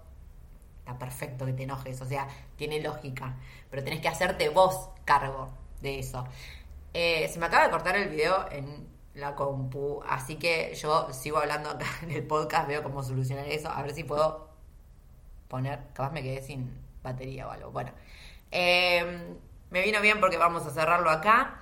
está 0.80 0.98
perfecto 0.98 1.46
que 1.46 1.54
te 1.54 1.63
enojes, 1.63 2.02
o 2.02 2.06
sea, 2.06 2.28
tiene 2.56 2.82
lógica, 2.82 3.38
pero 3.70 3.84
tenés 3.84 4.02
que 4.02 4.08
hacerte 4.08 4.50
vos 4.50 4.89
cargo 5.06 5.50
de 5.82 6.00
eso. 6.00 6.26
Eh, 6.93 7.30
se 7.32 7.39
me 7.39 7.46
acaba 7.46 7.65
de 7.65 7.70
cortar 7.70 7.96
el 7.96 8.10
video 8.10 8.52
en 8.52 8.88
la 9.13 9.36
compu, 9.36 10.02
así 10.08 10.36
que 10.36 10.76
yo 10.76 11.12
sigo 11.13 11.38
hablando 11.38 11.70
acá 11.70 11.86
en 12.02 12.12
el 12.12 12.26
podcast, 12.26 12.67
veo 12.67 12.84
cómo 12.84 13.04
solucionar 13.04 13.48
eso, 13.48 13.70
a 13.70 13.82
ver 13.82 13.93
si 13.93 14.04
puedo 14.04 14.46
poner, 15.47 15.79
capaz 15.93 16.12
me 16.12 16.23
quedé 16.23 16.41
sin 16.41 16.77
batería 17.03 17.47
o 17.47 17.51
algo. 17.51 17.71
Bueno, 17.71 17.91
eh, 18.51 19.36
me 19.69 19.81
vino 19.81 20.01
bien 20.01 20.19
porque 20.19 20.38
vamos 20.38 20.65
a 20.65 20.71
cerrarlo 20.71 21.10
acá. 21.10 21.60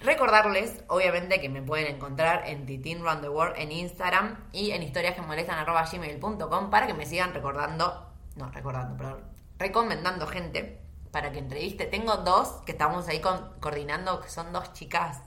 Recordarles, 0.00 0.84
obviamente, 0.86 1.40
que 1.40 1.48
me 1.48 1.60
pueden 1.60 1.96
encontrar 1.96 2.46
en 2.46 2.66
Titin 2.66 3.02
the 3.20 3.28
World 3.28 3.56
en 3.58 3.72
Instagram 3.72 4.44
y 4.52 4.70
en 4.70 4.82
historias 4.82 5.14
que 5.14 5.22
molestan 5.22 5.64
gmail.com 5.64 6.70
para 6.70 6.86
que 6.86 6.94
me 6.94 7.04
sigan 7.04 7.34
recordando, 7.34 8.06
no 8.36 8.50
recordando, 8.50 8.96
pero 8.96 9.20
recomendando 9.58 10.26
gente 10.28 10.80
para 11.10 11.32
que 11.32 11.40
entreviste. 11.40 11.86
Tengo 11.86 12.18
dos 12.18 12.62
que 12.64 12.72
estamos 12.72 13.08
ahí 13.08 13.20
coordinando, 13.20 14.20
que 14.20 14.28
son 14.28 14.52
dos 14.52 14.72
chicas. 14.72 15.20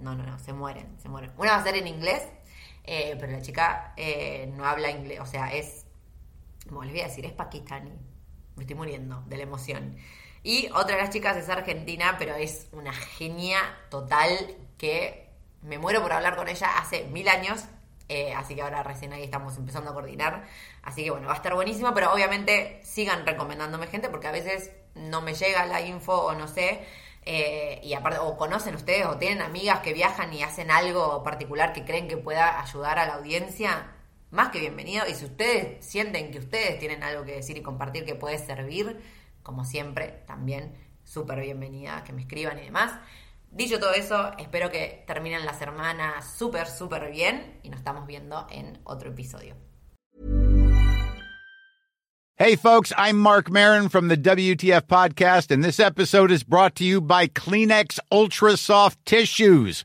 No, 0.00 0.14
no, 0.14 0.24
no, 0.24 0.38
se 0.38 0.52
mueren, 0.52 0.98
se 1.00 1.08
mueren. 1.08 1.30
Una 1.36 1.52
va 1.52 1.58
a 1.58 1.62
ser 1.62 1.76
en 1.76 1.86
inglés, 1.86 2.26
eh, 2.84 3.16
pero 3.20 3.30
la 3.30 3.42
chica 3.42 3.92
eh, 3.96 4.52
no 4.56 4.64
habla 4.64 4.90
inglés, 4.90 5.20
o 5.20 5.26
sea, 5.26 5.52
es, 5.52 5.86
les 6.82 6.92
voy 6.92 7.00
a 7.00 7.06
decir, 7.06 7.24
es 7.26 7.32
pakistaní. 7.32 7.92
Me 8.56 8.64
estoy 8.64 8.76
muriendo 8.76 9.22
de 9.26 9.36
la 9.36 9.42
emoción. 9.42 9.96
Y 10.42 10.68
otra 10.74 10.96
de 10.96 11.02
las 11.02 11.10
chicas 11.10 11.36
es 11.36 11.48
argentina, 11.48 12.16
pero 12.18 12.34
es 12.34 12.68
una 12.72 12.92
genia 12.92 13.58
total 13.90 14.56
que 14.78 15.28
me 15.62 15.78
muero 15.78 16.02
por 16.02 16.12
hablar 16.12 16.36
con 16.36 16.48
ella 16.48 16.78
hace 16.78 17.04
mil 17.04 17.28
años. 17.28 17.64
Eh, 18.08 18.34
así 18.34 18.54
que 18.54 18.62
ahora 18.62 18.82
recién 18.82 19.12
ahí 19.12 19.22
estamos 19.22 19.56
empezando 19.56 19.90
a 19.90 19.94
coordinar. 19.94 20.44
Así 20.82 21.04
que 21.04 21.10
bueno, 21.10 21.26
va 21.26 21.34
a 21.34 21.36
estar 21.36 21.54
buenísimo, 21.54 21.92
pero 21.94 22.12
obviamente 22.12 22.80
sigan 22.82 23.26
recomendándome 23.26 23.86
gente 23.86 24.08
porque 24.08 24.26
a 24.26 24.32
veces 24.32 24.72
no 24.94 25.20
me 25.20 25.34
llega 25.34 25.66
la 25.66 25.80
info 25.80 26.14
o 26.14 26.34
no 26.34 26.48
sé. 26.48 26.84
Eh, 27.26 27.80
y 27.84 27.92
aparte, 27.94 28.18
o 28.18 28.36
conocen 28.36 28.74
ustedes 28.74 29.06
o 29.06 29.18
tienen 29.18 29.42
amigas 29.42 29.80
que 29.80 29.92
viajan 29.92 30.32
y 30.32 30.42
hacen 30.42 30.70
algo 30.70 31.22
particular 31.22 31.72
que 31.72 31.84
creen 31.84 32.08
que 32.08 32.16
pueda 32.16 32.60
ayudar 32.60 32.98
a 32.98 33.06
la 33.06 33.14
audiencia, 33.14 33.92
más 34.30 34.50
que 34.50 34.60
bienvenido. 34.60 35.04
Y 35.08 35.14
si 35.14 35.24
ustedes 35.24 35.84
sienten 35.84 36.30
que 36.30 36.38
ustedes 36.38 36.78
tienen 36.78 37.02
algo 37.02 37.24
que 37.24 37.32
decir 37.32 37.56
y 37.56 37.62
compartir 37.62 38.04
que 38.04 38.14
puede 38.14 38.38
servir, 38.38 39.00
como 39.42 39.64
siempre, 39.64 40.22
también 40.26 40.74
súper 41.04 41.40
bienvenida 41.40 42.04
que 42.04 42.12
me 42.12 42.22
escriban 42.22 42.58
y 42.58 42.62
demás. 42.62 42.92
Dicho 43.50 43.80
todo 43.80 43.92
eso, 43.92 44.30
espero 44.38 44.70
que 44.70 45.02
terminen 45.06 45.44
la 45.44 45.54
semana 45.54 46.22
súper, 46.22 46.68
súper 46.68 47.10
bien 47.10 47.58
y 47.64 47.68
nos 47.68 47.80
estamos 47.80 48.06
viendo 48.06 48.46
en 48.50 48.78
otro 48.84 49.10
episodio. 49.10 49.56
Hey, 52.36 52.56
folks, 52.56 52.90
I'm 52.96 53.18
Mark 53.18 53.50
Marin 53.50 53.90
from 53.90 54.08
the 54.08 54.16
WTF 54.16 54.86
Podcast, 54.86 55.50
and 55.50 55.62
this 55.62 55.78
episode 55.78 56.30
is 56.30 56.42
brought 56.42 56.74
to 56.76 56.84
you 56.84 57.02
by 57.02 57.26
Kleenex 57.26 57.98
Ultra 58.10 58.56
Soft 58.56 58.98
Tissues, 59.04 59.84